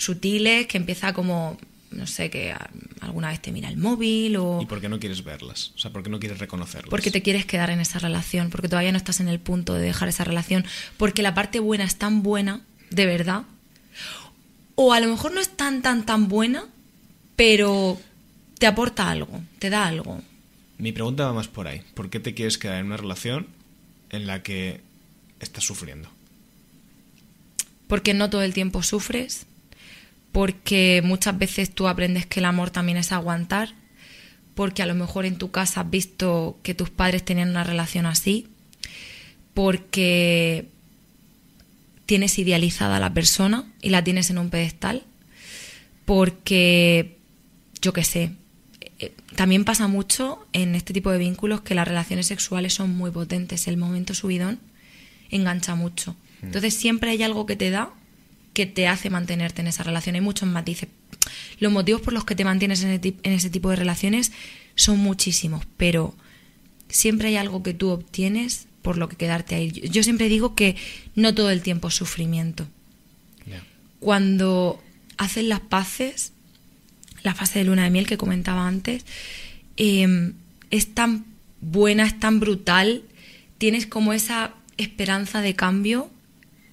[0.00, 1.58] sutiles, que empieza como,
[1.90, 2.54] no sé, que
[3.00, 4.60] alguna vez te mira el móvil o...
[4.62, 5.72] ¿Y por qué no quieres verlas?
[5.76, 6.90] O sea, ¿por qué no quieres reconocerlas?
[6.90, 9.82] Porque te quieres quedar en esa relación, porque todavía no estás en el punto de
[9.82, 10.64] dejar esa relación,
[10.96, 13.44] porque la parte buena es tan buena, de verdad,
[14.74, 16.64] o a lo mejor no es tan, tan, tan buena,
[17.36, 18.00] pero
[18.58, 20.22] te aporta algo, te da algo.
[20.78, 21.82] Mi pregunta va más por ahí.
[21.92, 23.46] ¿Por qué te quieres quedar en una relación
[24.08, 24.80] en la que
[25.38, 26.08] estás sufriendo?
[27.86, 29.46] Porque no todo el tiempo sufres,
[30.32, 33.74] porque muchas veces tú aprendes que el amor también es aguantar,
[34.54, 38.06] porque a lo mejor en tu casa has visto que tus padres tenían una relación
[38.06, 38.46] así,
[39.54, 40.66] porque
[42.06, 45.04] tienes idealizada a la persona y la tienes en un pedestal,
[46.04, 47.16] porque,
[47.80, 48.32] yo qué sé,
[48.98, 53.10] eh, también pasa mucho en este tipo de vínculos que las relaciones sexuales son muy
[53.10, 54.58] potentes, el momento subidón
[55.30, 56.16] engancha mucho.
[56.40, 56.46] Hmm.
[56.46, 57.90] Entonces siempre hay algo que te da
[58.60, 60.16] que te hace mantenerte en esa relación.
[60.16, 60.90] Hay muchos matices.
[61.60, 64.32] Los motivos por los que te mantienes en ese tipo de relaciones
[64.74, 66.14] son muchísimos, pero
[66.90, 69.70] siempre hay algo que tú obtienes por lo que quedarte ahí.
[69.70, 70.76] Yo siempre digo que
[71.14, 72.66] no todo el tiempo es sufrimiento.
[73.98, 74.82] Cuando
[75.16, 76.32] haces las paces,
[77.22, 79.06] la fase de luna de miel que comentaba antes,
[79.76, 80.34] em,
[80.70, 81.24] es tan
[81.62, 83.04] buena, es tan brutal,
[83.56, 86.10] tienes como esa esperanza de cambio,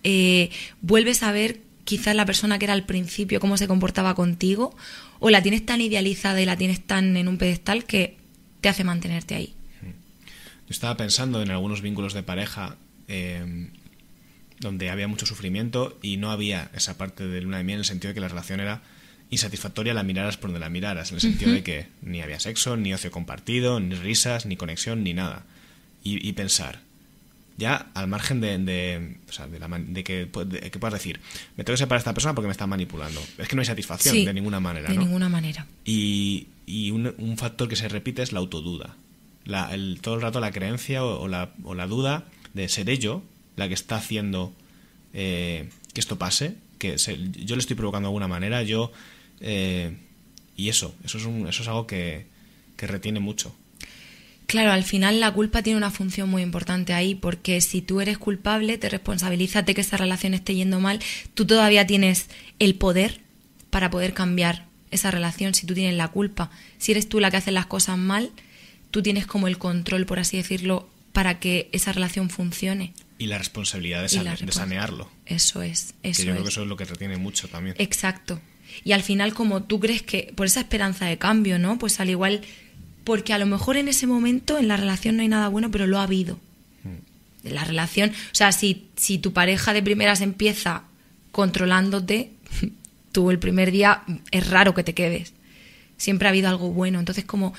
[0.04, 0.50] eh,
[0.82, 4.76] vuelves a ver quizás la persona que era al principio, cómo se comportaba contigo,
[5.20, 8.18] o la tienes tan idealizada y la tienes tan en un pedestal que
[8.60, 9.56] te hace mantenerte ahí.
[9.82, 12.76] Yo estaba pensando en algunos vínculos de pareja
[13.08, 13.70] em,
[14.60, 17.86] donde había mucho sufrimiento y no había esa parte de luna de miel en el
[17.86, 18.82] sentido de que la relación era
[19.30, 22.76] insatisfactoria la miraras por donde la miraras, en el sentido de que ni había sexo,
[22.76, 25.46] ni ocio compartido, ni risas, ni conexión, ni nada.
[26.04, 26.82] Y, pensar,
[27.58, 30.30] ya al margen de, de, o sea, de, la de que,
[30.72, 31.20] que puedas decir,
[31.56, 33.22] me tengo que separar de esta persona porque me está manipulando.
[33.38, 35.02] Es que no hay satisfacción Sí, de ninguna manera, De ¿no?
[35.02, 35.66] ninguna manera.
[35.84, 38.96] Y, y un, un factor que se repite es la autoduda.
[39.46, 42.98] La, el, todo el rato la creencia o, o la, o la duda de seré
[43.00, 43.24] yo
[43.56, 44.54] la que está haciendo
[45.14, 48.92] eh, que esto pase, que se- yo le estoy provocando de alguna manera, yo...
[49.40, 49.98] eh,
[50.56, 52.26] y eso, eso es, un, eso es algo que,
[52.78, 53.56] que retiene mucho.
[54.48, 58.18] Claro, al final la culpa tiene una función muy importante ahí, porque si tú eres
[58.18, 61.00] culpable, te responsabilizas de que esa relación esté yendo mal,
[61.34, 62.28] tú todavía tienes
[62.58, 63.20] el poder
[63.70, 66.50] para poder cambiar esa relación si tú tienes la culpa.
[66.78, 68.32] Si eres tú la que hace las cosas mal,
[68.90, 72.94] tú tienes como el control, por así decirlo, para que esa relación funcione.
[73.18, 75.12] Y la responsabilidad de, la sanearlo.
[75.26, 76.42] Eso es, eso que yo creo es.
[76.44, 77.76] que eso es lo que retiene mucho también.
[77.80, 78.40] Exacto.
[78.84, 81.80] Y al final, como tú crees que, por esa esperanza de cambio, ¿no?
[81.80, 82.42] Pues al igual,
[83.08, 85.88] porque a lo mejor en ese momento en la relación no hay nada bueno, pero
[85.88, 86.38] lo ha habido.
[87.46, 90.84] En la relación, o sea, si, si tu pareja de primeras empieza
[91.32, 92.32] controlándote,
[93.14, 95.32] tú el primer día es raro que te quedes.
[95.96, 97.00] Siempre ha habido algo bueno.
[97.00, 97.54] Entonces, como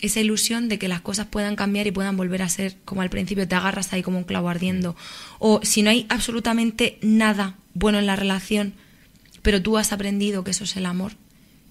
[0.00, 3.10] esa ilusión de que las cosas puedan cambiar y puedan volver a ser como al
[3.10, 4.94] principio, te agarras ahí como un clavo ardiendo.
[5.40, 8.74] O si no hay absolutamente nada bueno en la relación,
[9.42, 11.14] pero tú has aprendido que eso es el amor,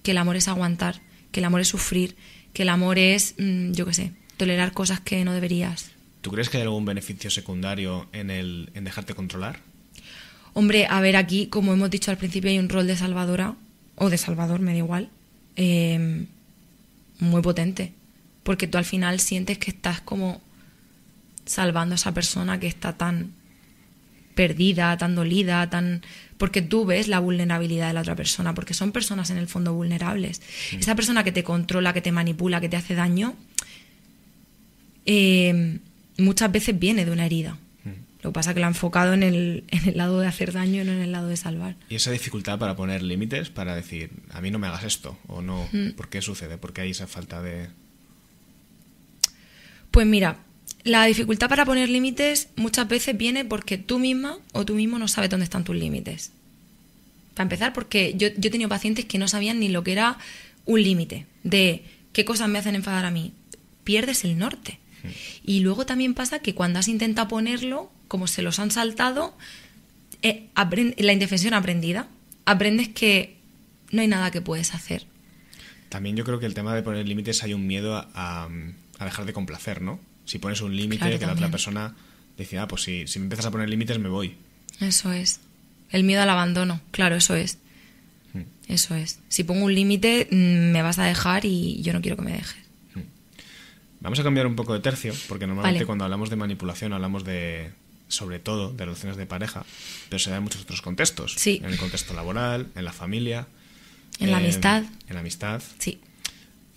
[0.02, 2.14] que el amor es aguantar, que el amor es sufrir,
[2.52, 5.90] que el amor es, mm, yo qué sé, tolerar cosas que no deberías.
[6.20, 9.60] ¿Tú crees que hay algún beneficio secundario en, el, en dejarte controlar?
[10.54, 13.56] Hombre, a ver, aquí, como hemos dicho al principio, hay un rol de salvadora,
[13.96, 15.08] o de salvador, me da igual,
[15.56, 16.26] eh,
[17.18, 17.92] muy potente.
[18.42, 20.40] Porque tú al final sientes que estás como
[21.44, 23.32] salvando a esa persona que está tan
[24.34, 26.02] perdida, tan dolida, tan...
[26.42, 29.74] Porque tú ves la vulnerabilidad de la otra persona, porque son personas en el fondo
[29.74, 30.42] vulnerables.
[30.76, 33.36] Esa persona que te controla, que te manipula, que te hace daño,
[35.06, 35.78] eh,
[36.18, 37.58] muchas veces viene de una herida.
[38.24, 40.52] Lo que pasa es que lo ha enfocado en el, en el lado de hacer
[40.52, 41.76] daño y no en el lado de salvar.
[41.88, 45.42] Y esa dificultad para poner límites, para decir, a mí no me hagas esto, o
[45.42, 45.90] no, Mm.
[45.92, 46.58] ¿por qué sucede?
[46.58, 47.68] ¿Por qué hay esa falta de...?
[49.92, 50.38] Pues mira,
[50.84, 55.08] la dificultad para poner límites muchas veces viene porque tú misma o tú mismo no
[55.08, 56.32] sabes dónde están tus límites.
[57.34, 60.18] Para empezar, porque yo, yo he tenido pacientes que no sabían ni lo que era
[60.66, 63.32] un límite, de qué cosas me hacen enfadar a mí.
[63.84, 64.78] Pierdes el norte.
[65.44, 69.36] Y luego también pasa que cuando has intentado ponerlo, como se los han saltado,
[70.22, 70.46] eh,
[70.98, 72.06] la indefensión aprendida,
[72.44, 73.36] aprendes que
[73.90, 75.06] no hay nada que puedes hacer.
[75.88, 78.48] También yo creo que el tema de poner límites hay un miedo a, a-
[78.98, 79.98] a dejar de complacer, ¿no?
[80.24, 81.94] Si pones un límite, Claro, que la otra persona
[82.36, 84.36] dice, ah, pues si, si me empiezas a poner límites me voy.
[84.80, 85.40] Eso es.
[85.90, 87.58] El miedo al abandono, claro, eso es.
[88.68, 89.18] Eso es.
[89.28, 92.32] Si pongo un límite, mm, me vas a dejar y yo no quiero que me
[92.32, 92.62] dejes.
[94.00, 95.86] Vamos a cambiar un poco de tercio, porque normalmente Vale.
[95.86, 97.70] cuando hablamos de manipulación hablamos de,
[98.08, 99.64] sobre todo, de relaciones de pareja,
[100.08, 101.34] pero se da en muchos otros contextos.
[101.36, 101.60] Sí.
[101.62, 103.46] En el contexto laboral, en la familia.
[104.18, 104.84] En la eh, amistad.
[105.08, 105.62] En la amistad.
[105.78, 106.00] Sí.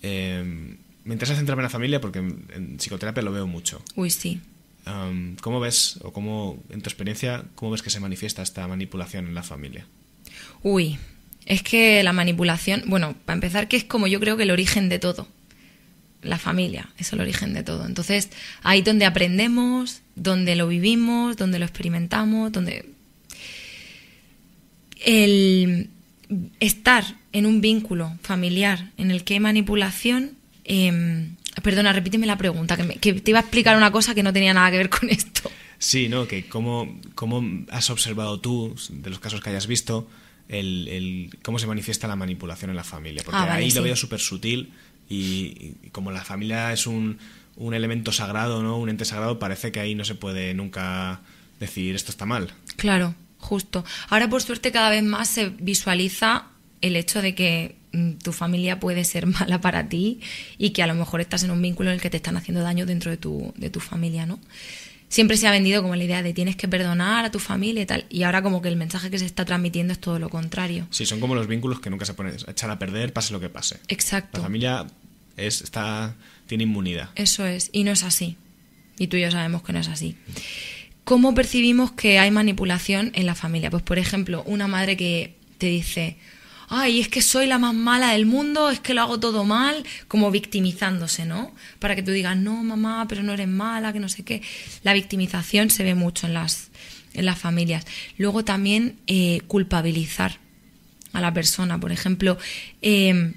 [0.02, 0.76] Eh,
[1.06, 3.80] me interesa centrarme en la familia porque en, en psicoterapia lo veo mucho.
[3.94, 4.40] Uy, sí.
[4.86, 9.26] Um, ¿Cómo ves, o cómo, en tu experiencia, cómo ves que se manifiesta esta manipulación
[9.26, 9.86] en la familia?
[10.62, 10.98] Uy,
[11.44, 14.88] es que la manipulación, bueno, para empezar, que es como yo creo que el origen
[14.88, 15.26] de todo.
[16.22, 17.86] La familia, es el origen de todo.
[17.86, 18.30] Entonces,
[18.62, 22.90] ahí donde aprendemos, donde lo vivimos, donde lo experimentamos, donde...
[25.04, 25.90] El
[26.58, 30.35] estar en un vínculo familiar en el que hay manipulación...
[30.66, 34.22] em, perdona, repíteme la pregunta, que, me- que te iba a explicar una cosa que
[34.22, 35.50] no tenía nada que ver con esto.
[35.78, 36.26] Sí, ¿no?
[36.26, 40.08] Que cómo, cómo has observado tú, de los casos que hayas visto,
[40.48, 43.22] el, el- cómo se manifiesta la manipulación en la familia.
[43.24, 43.76] Porque Ah, vale, ahí sí.
[43.76, 44.72] lo veo súper sutil
[45.08, 47.18] y, y como la familia es un,
[47.56, 48.76] un elemento sagrado, ¿no?
[48.78, 51.20] Un ente sagrado, parece que ahí no se puede nunca
[51.60, 52.52] decir esto está mal.
[52.76, 53.84] Claro, justo.
[54.08, 56.46] Ahora, por suerte, cada vez más se visualiza
[56.80, 60.20] el hecho de que mm, tu familia puede ser mala para ti
[60.58, 62.62] y que a lo mejor estás en un vínculo en el que te están haciendo
[62.62, 64.38] daño dentro de tu, de tu familia, ¿no?
[65.08, 67.86] Siempre se ha vendido como la idea de tienes que perdonar a tu familia y
[67.86, 68.06] tal.
[68.10, 70.88] Y ahora como que el mensaje que se está transmitiendo es todo lo contrario.
[70.90, 73.48] Sí, son como los vínculos que nunca se pueden echar a perder, pase lo que
[73.48, 73.78] pase.
[73.86, 74.38] Exacto.
[74.38, 74.84] La familia
[75.36, 76.16] es, está,
[76.46, 77.10] tiene inmunidad.
[77.14, 78.36] Eso es, y no es así.
[78.98, 80.16] Y tú y yo sabemos que no es así.
[81.04, 83.70] ¿Cómo percibimos que hay manipulación en la familia?
[83.70, 86.16] Pues, por ejemplo, una madre que te dice,
[86.68, 89.84] ay, es que soy la más mala del mundo, es que lo hago todo mal,
[90.08, 91.54] como victimizándose, ¿no?
[91.78, 94.42] Para que tú digas, no, mamá, pero no eres mala, que no sé qué.
[94.82, 96.70] La victimización se ve mucho en las,
[97.14, 97.86] en las familias.
[98.18, 100.38] Luego también eh, culpabilizar
[101.12, 101.78] a la persona.
[101.78, 102.38] Por ejemplo,
[102.82, 103.34] eh,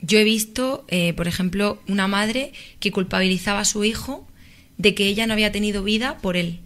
[0.00, 4.26] yo he visto, eh, por ejemplo, una madre que culpabilizaba a su hijo
[4.76, 6.60] de que ella no había tenido vida por él.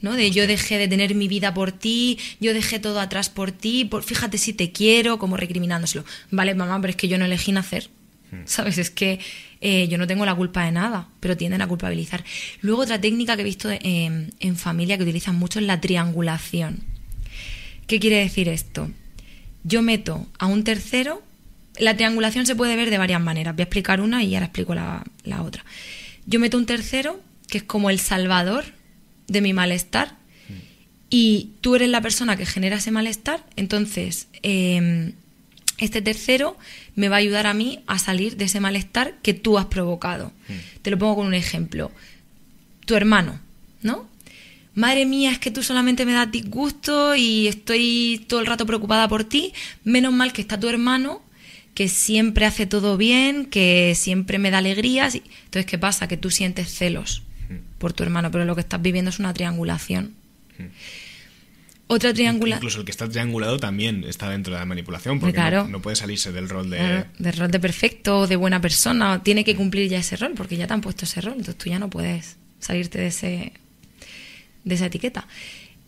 [0.00, 0.14] ¿No?
[0.14, 3.84] De yo dejé de tener mi vida por ti, yo dejé todo atrás por ti,
[3.84, 6.04] por, fíjate si te quiero, como recriminándoselo.
[6.30, 7.88] Vale, mamá, pero es que yo no elegí nacer.
[8.30, 8.42] Hmm.
[8.44, 8.78] ¿Sabes?
[8.78, 9.20] Es que
[9.60, 12.24] eh, yo no tengo la culpa de nada, pero tienden a culpabilizar.
[12.60, 16.80] Luego otra técnica que he visto en, en familia que utilizan mucho es la triangulación.
[17.86, 18.90] ¿Qué quiere decir esto?
[19.62, 21.22] Yo meto a un tercero,
[21.78, 24.74] la triangulación se puede ver de varias maneras, voy a explicar una y ahora explico
[24.74, 25.64] la, la otra.
[26.26, 28.64] Yo meto un tercero, que es como el salvador
[29.28, 30.16] de mi malestar,
[31.08, 35.12] y tú eres la persona que genera ese malestar, entonces em,
[35.78, 36.56] este tercero
[36.94, 40.32] me va a ayudar a mí a salir de ese malestar que tú has provocado.
[40.48, 40.52] Mm.
[40.82, 41.92] Te lo pongo con un ejemplo.
[42.86, 43.40] Tu hermano,
[43.82, 44.08] ¿no?
[44.74, 49.08] Madre mía, es que tú solamente me das disgusto y estoy todo el rato preocupada
[49.08, 49.52] por ti.
[49.84, 51.22] Menos mal que está tu hermano,
[51.74, 55.14] que siempre hace todo bien, que siempre me da alegrías.
[55.14, 56.08] Entonces, ¿qué pasa?
[56.08, 57.22] Que tú sientes celos.
[57.78, 60.14] Por tu hermano, pero lo que estás viviendo es una triangulación.
[60.58, 60.64] Mm.
[61.88, 62.58] Otra triangulación.
[62.58, 66.32] Incluso el que está triangulado también está dentro de la manipulación, porque no, puede salirse
[66.32, 67.04] del rol de.
[67.18, 69.22] del rol de perfecto, de buena persona.
[69.22, 71.34] Tiene que cumplir ya ese rol, porque ya te han puesto ese rol.
[71.34, 73.52] Entonces tú ya no puedes salirte de, ese,
[74.64, 75.28] de esa etiqueta.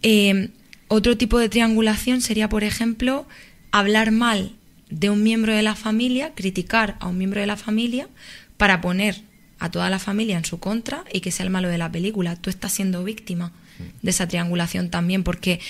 [0.02, 0.50] Eh,
[0.86, 3.26] otro tipo de triangulación sería, por ejemplo,
[3.72, 4.52] hablar mal
[4.90, 8.08] de un miembro de la familia, criticar a un miembro de la familia
[8.56, 9.22] para poner
[9.58, 12.36] a toda la familia en su contra y que sea el malo de la película.
[12.36, 13.52] Tú estás siendo víctima
[14.02, 15.60] de esa triangulación también, porque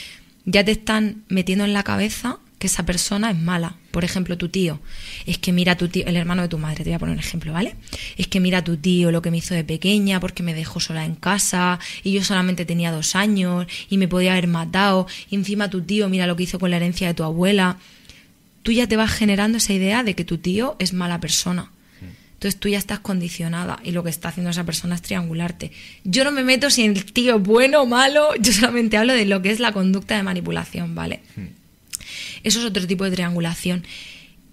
[0.45, 3.77] ya te están metiendo en la cabeza que esa persona es mala.
[3.91, 4.81] Por ejemplo, tu tío.
[5.27, 7.21] Es que mira tu tío, el hermano de tu madre, te voy a poner un
[7.21, 7.77] ejemplo, ¿vale?
[8.17, 11.05] Es que mira tu tío lo que me hizo de pequeña porque me dejó sola
[11.05, 15.07] en casa y yo solamente tenía dos años y me podía haber matado.
[15.31, 17.79] Y encima tu tío, mira lo que hizo con la herencia de tu abuela.
[18.63, 21.71] Tú ya te vas generando esa idea de que tu tío es mala persona.
[22.39, 25.73] Entonces tú ya estás condicionada y lo que está haciendo esa persona es triangularte.
[26.05, 29.25] Yo no me meto si el tío es bueno o malo, yo solamente hablo de
[29.25, 31.21] lo que es la conducta de manipulación, ¿vale?
[31.35, 31.49] Hmm.
[32.45, 33.85] Eso es otro tipo de triangulación.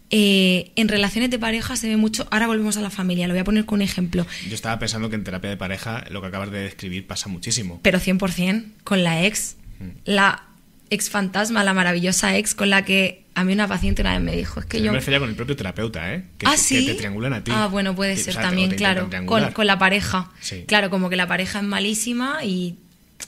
[0.10, 2.28] Eh, en relaciones de pareja se ve mucho.
[2.32, 4.26] Ahora volvemos a la familia, lo voy a poner con un ejemplo.
[4.50, 7.80] Yo estaba pensando que en terapia de pareja lo que acabas de describir pasa muchísimo.
[7.84, 9.58] Pero 100%, con la ex.
[9.80, 9.90] Hmm.
[10.06, 10.42] La
[10.90, 14.36] ex fantasma, la maravillosa ex con la que a mí una paciente una vez me
[14.36, 14.92] dijo, es que yo...
[14.92, 16.24] Me refería con el propio terapeuta, ¿eh?
[16.38, 16.86] Que, ¿Ah, sí?
[16.86, 17.52] que te triangulan a ti.
[17.54, 19.10] Ah, bueno, puede ser también, claro.
[19.26, 20.32] Con, la pareja.
[20.68, 22.78] Claro, como que la pareja es malísima y...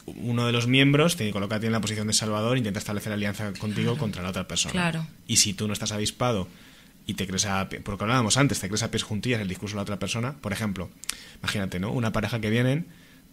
[0.06, 2.80] Uno de los miembros te coloca a ti en la posición de salvador e intenta
[2.80, 4.72] establecer alianza contigo contra la otra persona.
[4.72, 5.08] Claro.
[5.28, 6.48] Y si tú no estás avispado
[7.06, 7.68] y te crees a...
[7.70, 10.34] Porque hablábamos antes, te crees a pies juntillas el discurso de la otra persona.
[10.34, 10.90] Por ejemplo,
[11.40, 11.92] imagínate, ¿no?
[11.92, 12.88] Una pareja que vienen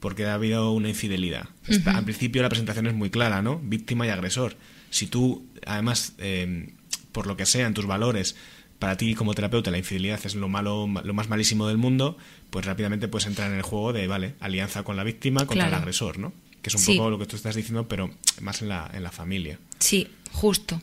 [0.04, 1.48] porque ha habido una infidelidad.
[1.86, 3.58] Al principio la presentación es muy clara, ¿no?
[3.58, 4.54] Víctima y agresor
[4.90, 6.68] si tú, además, em,
[7.10, 8.36] por lo que sea, en tus valores,
[8.78, 12.18] para ti como terapeuta la infidelidad es lo malo, lo más malísimo del mundo,
[12.50, 15.74] pues rápidamente puedes entrar en el juego de, vale, alianza con la víctima contra el
[15.74, 16.34] agresor, ¿no?
[16.60, 19.10] Que es un poco lo que tú estás diciendo, pero más en la, en la
[19.10, 19.58] familia.
[19.80, 20.80] Sí, justo.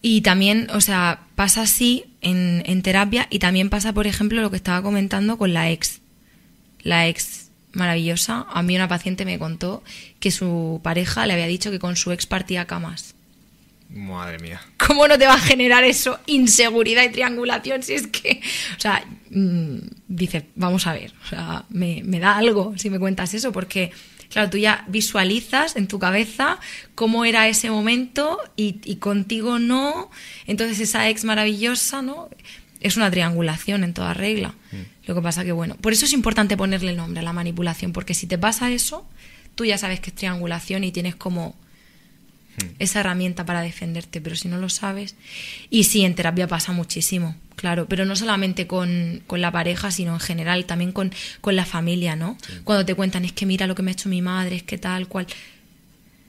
[0.00, 4.50] Y también, o sea, pasa así en, en terapia y también pasa, por ejemplo, lo
[4.50, 6.00] que estaba comentando con la ex.
[6.82, 7.47] La ex
[7.78, 8.46] maravillosa.
[8.50, 9.82] A mí una paciente me contó
[10.20, 13.14] que su pareja le había dicho que con su ex partía camas.
[13.90, 14.60] Madre mía.
[14.76, 16.18] ¿Cómo no te va a generar eso?
[16.26, 17.82] Inseguridad y triangulación.
[17.82, 18.42] Si es que.
[18.76, 21.14] O sea, mm, dice, vamos a ver.
[21.24, 23.90] O sea, me, da algo si me cuentas eso, porque,
[24.30, 26.58] claro, tú ya visualizas en tu cabeza
[26.94, 30.10] cómo era ese momento y, y contigo no.
[30.46, 32.28] Entonces, esa ex maravillosa, ¿no?
[32.80, 34.54] Es una triangulación en toda regla.
[35.08, 38.14] Lo que pasa que, bueno, por eso es importante ponerle nombre a la manipulación, porque
[38.14, 39.04] si te pasa eso,
[39.56, 41.56] tú ya sabes que es triangulación y tienes como
[42.58, 42.66] Hmm.
[42.78, 45.14] esa herramienta para defenderte, pero si no lo sabes.
[45.70, 50.20] Y sí, en terapia pasa muchísimo, claro, pero no solamente con, la pareja, sino en
[50.20, 51.12] general, también con,
[51.44, 52.36] la familia, ¿no?
[52.64, 54.78] Cuando te cuentan, es que mira lo que me ha hecho mi madre, es que
[54.78, 55.26] tal cual.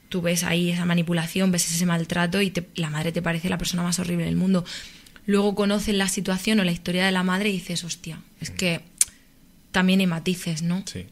[0.08, 3.84] Tú ves ahí esa manipulación, ves ese maltrato y la madre te parece la persona
[3.84, 4.64] más horrible del mundo.
[5.26, 8.80] Luego conoces la situación o la historia de la madre y dices, hostia, es que
[9.70, 10.82] también hay matices, ¿no?
[10.86, 11.06] Sí.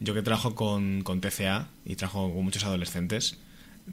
[0.00, 3.38] Yo que trabajo con, con TCA y trabajo con muchos adolescentes,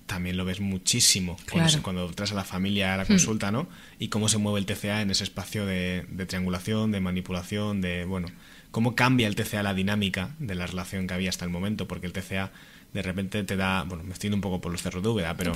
[0.06, 1.38] también lo ves muchísimo
[1.82, 3.08] cuando, traes a la familia a la hmm.
[3.08, 3.68] consulta, ¿no?
[3.98, 8.28] Y cómo se mueve el TCA en ese espacio de, triangulación, de manipulación, de, bueno,
[8.72, 12.08] cómo cambia el TCA la dinámica de la relación que había hasta el momento, porque
[12.08, 12.52] el TCA
[12.94, 15.54] de repente te da, bueno, me estoy un poco por los cerros de Úbeda, pero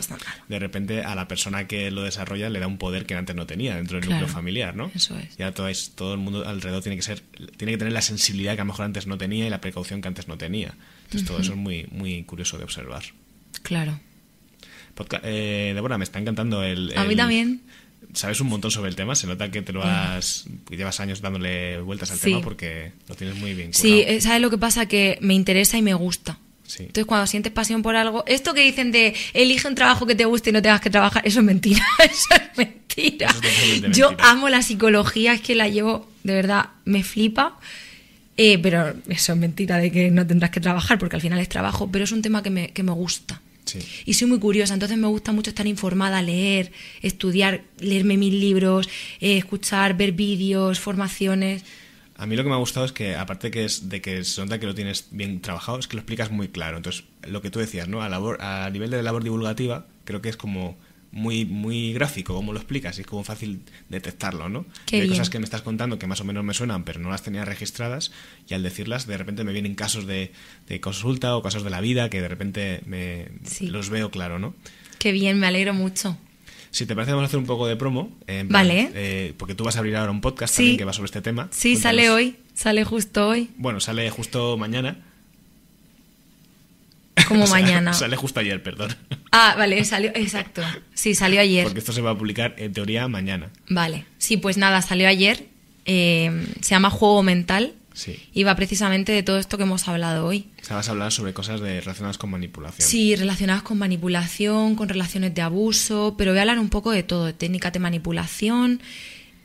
[0.48, 3.48] de repente a la persona que lo desarrolla le da un poder que antes no
[3.48, 4.92] tenía dentro del núcleo familiar, ¿no?
[4.94, 5.36] Eso es.
[5.38, 7.22] Ya todo, es, todo el mundo alrededor tiene que ser,
[7.58, 10.02] tiene que tener la sensibilidad que a lo mejor antes no tenía y la precaución
[10.02, 10.76] que antes no tenía.
[11.06, 13.04] Entonces todo eso es muy, muy curioso de observar.
[13.64, 14.00] Claro.
[15.24, 17.62] Eh, Débora, me está encantando el, A mí también.
[18.14, 21.22] sabes un montón sobre el tema, se nota que te lo has que llevas años
[21.22, 22.26] dándole vueltas al Sí.
[22.26, 23.74] tema porque lo tienes muy bien.
[23.74, 24.18] Sí, currado.
[24.18, 24.86] eh, ¿sabes lo que pasa?
[24.86, 26.38] Que me interesa y me gusta.
[26.74, 26.84] Sí.
[26.84, 30.26] Entonces, cuando sientes pasión por algo, esto que dicen de elige un trabajo que te
[30.26, 31.86] guste y no tengas que trabajar, eso es mentira.
[32.00, 33.28] Eso es mentira.
[33.28, 37.60] Eso es totalmente Yo amo la psicología, es que la llevo, de verdad, me flipa.
[38.38, 41.48] Eh, pero eso es mentira de que no tendrás que trabajar, porque al final es
[41.48, 43.40] trabajo, pero es un tema que me, que me gusta.
[43.66, 43.78] Sí.
[44.06, 46.72] Y soy muy curiosa, entonces me gusta mucho estar informada, leer,
[47.04, 48.90] estudiar, leerme mil libros,
[49.22, 51.64] eh, escuchar, ver vídeos, formaciones.
[52.24, 54.40] A mí lo que me ha gustado es que, aparte que es de que se
[54.42, 56.78] nota que lo tienes bien trabajado, es que lo explicas muy claro.
[56.78, 58.02] Entonces, lo que tú decías, ¿no?
[58.02, 60.78] A, labor, a nivel de labor divulgativa, creo que es como
[61.12, 63.60] muy, muy gráfico como lo explicas y es como fácil
[63.90, 64.66] detectarlo, ¿no?
[64.86, 65.12] Qué Hay bien.
[65.12, 67.44] cosas que me estás contando que más o menos me suenan, pero no las tenía
[67.44, 68.12] registradas
[68.48, 70.32] y al decirlas, de repente me vienen casos de,
[70.70, 73.68] de consulta o casos de la vida que de repente me Sí.
[73.68, 74.56] los veo claro, ¿no?
[74.98, 76.18] Qué bien, me alegro mucho.
[76.74, 78.10] Si te parece, vamos a hacer un poco de promo.
[78.28, 78.90] eh, Vale.
[78.96, 80.58] eh, porque tú vas a abrir ahora un podcast Sí.
[80.64, 81.48] también que va sobre este tema.
[81.52, 81.82] Sí, Cuéntanos.
[81.84, 84.98] sale hoy, sale justo hoy, Bueno, sale justo mañana.
[87.28, 87.94] como O sea, mañana.
[87.94, 88.96] Sale justo ayer, perdón.
[89.32, 90.62] Ah, vale, salió, exacto.
[90.96, 91.64] Sí, salió ayer.
[91.64, 93.50] Porque esto se va a publicar en teoría mañana.
[93.70, 95.46] Vale, sí, pues nada, salió ayer.
[95.86, 98.20] eh, se llama Juego Mental Sí.
[98.34, 100.48] y va precisamente de todo esto que hemos hablado hoy.
[100.62, 102.88] O sea, vas a hablar sobre cosas de, relacionadas con manipulación.
[102.88, 107.04] Sí, relacionadas con manipulación, con relaciones de abuso, pero voy a hablar un poco de
[107.04, 108.82] todo, de técnicas de manipulación,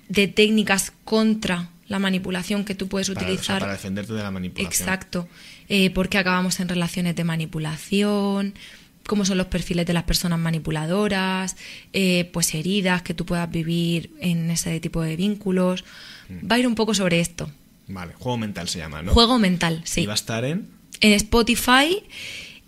[0.09, 3.61] de técnicas contra la manipulación que tú puedes Para, o sea, utilizar.
[3.61, 4.73] para defenderte de la manipulación.
[4.73, 5.29] Exacto.
[5.69, 8.55] Eh, ¿Por qué acabamos en relaciones de manipulación?
[9.07, 11.57] ¿Cómo son los perfiles de las personas manipuladoras?
[11.93, 15.85] Eh, pues heridas que tú puedas vivir en ese tipo de vínculos.
[16.29, 16.51] Mm.
[16.51, 17.51] Va a ir un poco sobre esto.
[17.89, 19.13] Vale, juego mental se llama, ¿no?
[19.13, 20.07] Juego mental, Y sí.
[20.07, 20.69] va a estar en.
[21.01, 22.03] En Spotify,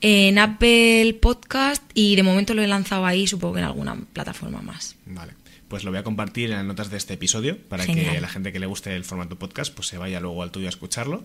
[0.01, 4.63] en Apple Podcast y de momento lo he lanzado ahí, supongo que en alguna plataforma
[4.63, 4.97] más.
[5.07, 5.33] Vale.
[5.69, 8.23] Pues lo voy a compartir en las notas de este episodio para que Genial.
[8.23, 10.71] la gente que le guste el formato podcast pues se vaya luego al tuyo a
[10.71, 11.25] escucharlo.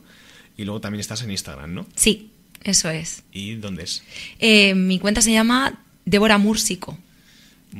[0.57, 1.85] Y luego también estás en Instagram, ¿no?
[1.95, 2.31] Sí,
[2.63, 3.23] eso es.
[3.31, 4.03] ¿Y dónde es?
[4.39, 6.97] Eh, mi cuenta se llama Débora Múrsico.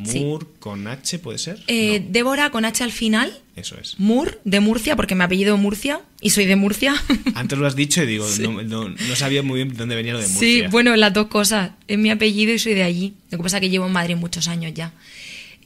[0.04, 0.20] Sí.
[0.20, 1.64] Moore con H, ¿puede ser?
[1.68, 3.32] Eh, No, Débora con H al final.
[3.56, 3.98] eso es.
[4.00, 6.94] Mur, de Murcia, porque me apellido Murcia y soy de Murcia.
[7.36, 10.12] Antes lo has dicho y digo, no, no- no sabía muy bien de dónde venía
[10.14, 10.64] lo de Murcia.
[10.66, 11.72] sí, bueno, las dos cosas.
[11.88, 13.14] Es mi apellido y soy de allí.
[13.32, 14.92] Lo que pasa es que llevo en Madrid muchos años ya.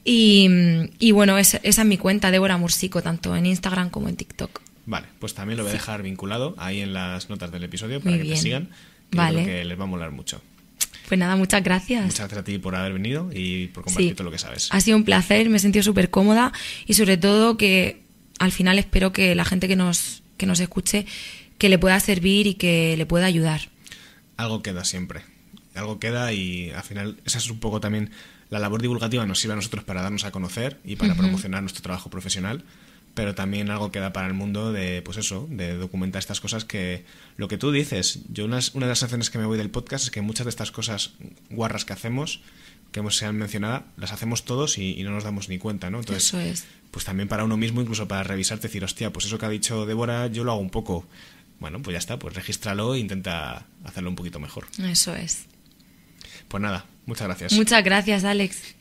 [0.04, 0.48] Y,
[0.98, 4.60] y bueno, esa, esa es mi cuenta, Débora Mursico, tanto en Instagram como en TikTok.
[4.86, 8.16] Vale, pues también lo voy a dejar vinculado ahí en las notas del episodio para
[8.16, 8.68] Muy que te sigan.
[9.10, 9.42] Que Vale.
[9.42, 10.40] creo que les va a molar mucho.
[11.10, 12.04] Pues nada, muchas gracias.
[12.04, 14.14] Muchas gracias a ti por haber venido y por compartir Sí.
[14.14, 14.68] todo lo que sabes.
[14.70, 16.52] Ha sido un placer, me he sentido súper cómoda
[16.86, 18.04] y sobre todo que
[18.38, 21.06] al final espero que la gente que nos, que nos escuche
[21.58, 23.70] que le pueda servir y que le pueda ayudar.
[24.36, 25.22] Algo queda siempre.
[25.74, 28.12] Algo queda y al final esa es un poco también
[28.48, 31.82] la labor divulgativa nos sirve a nosotros para darnos a conocer y para promocionar nuestro
[31.82, 32.62] trabajo profesional,
[33.14, 37.04] pero también algo queda para el mundo de, pues eso, de documentar estas cosas que
[37.36, 40.04] lo que tú dices, yo unas- una de las sensaciones que me voy del podcast
[40.04, 41.12] es que muchas de estas cosas
[41.50, 42.40] guarras que hacemos,
[42.92, 45.98] que hemos sean mencionadas, las hacemos todos y, y no nos damos ni cuenta, ¿no?
[46.00, 46.64] Entonces, Eso es.
[46.90, 49.86] pues también para uno mismo, incluso para revisarte, decir, hostia, pues eso que ha dicho
[49.86, 51.06] Débora, yo lo hago un poco.
[51.60, 54.66] Bueno, pues ya está, pues regístralo e intenta hacerlo un poquito mejor.
[54.82, 55.44] Eso es.
[56.48, 57.52] Pues nada, muchas gracias.
[57.52, 58.74] Muchas gracias, Alex.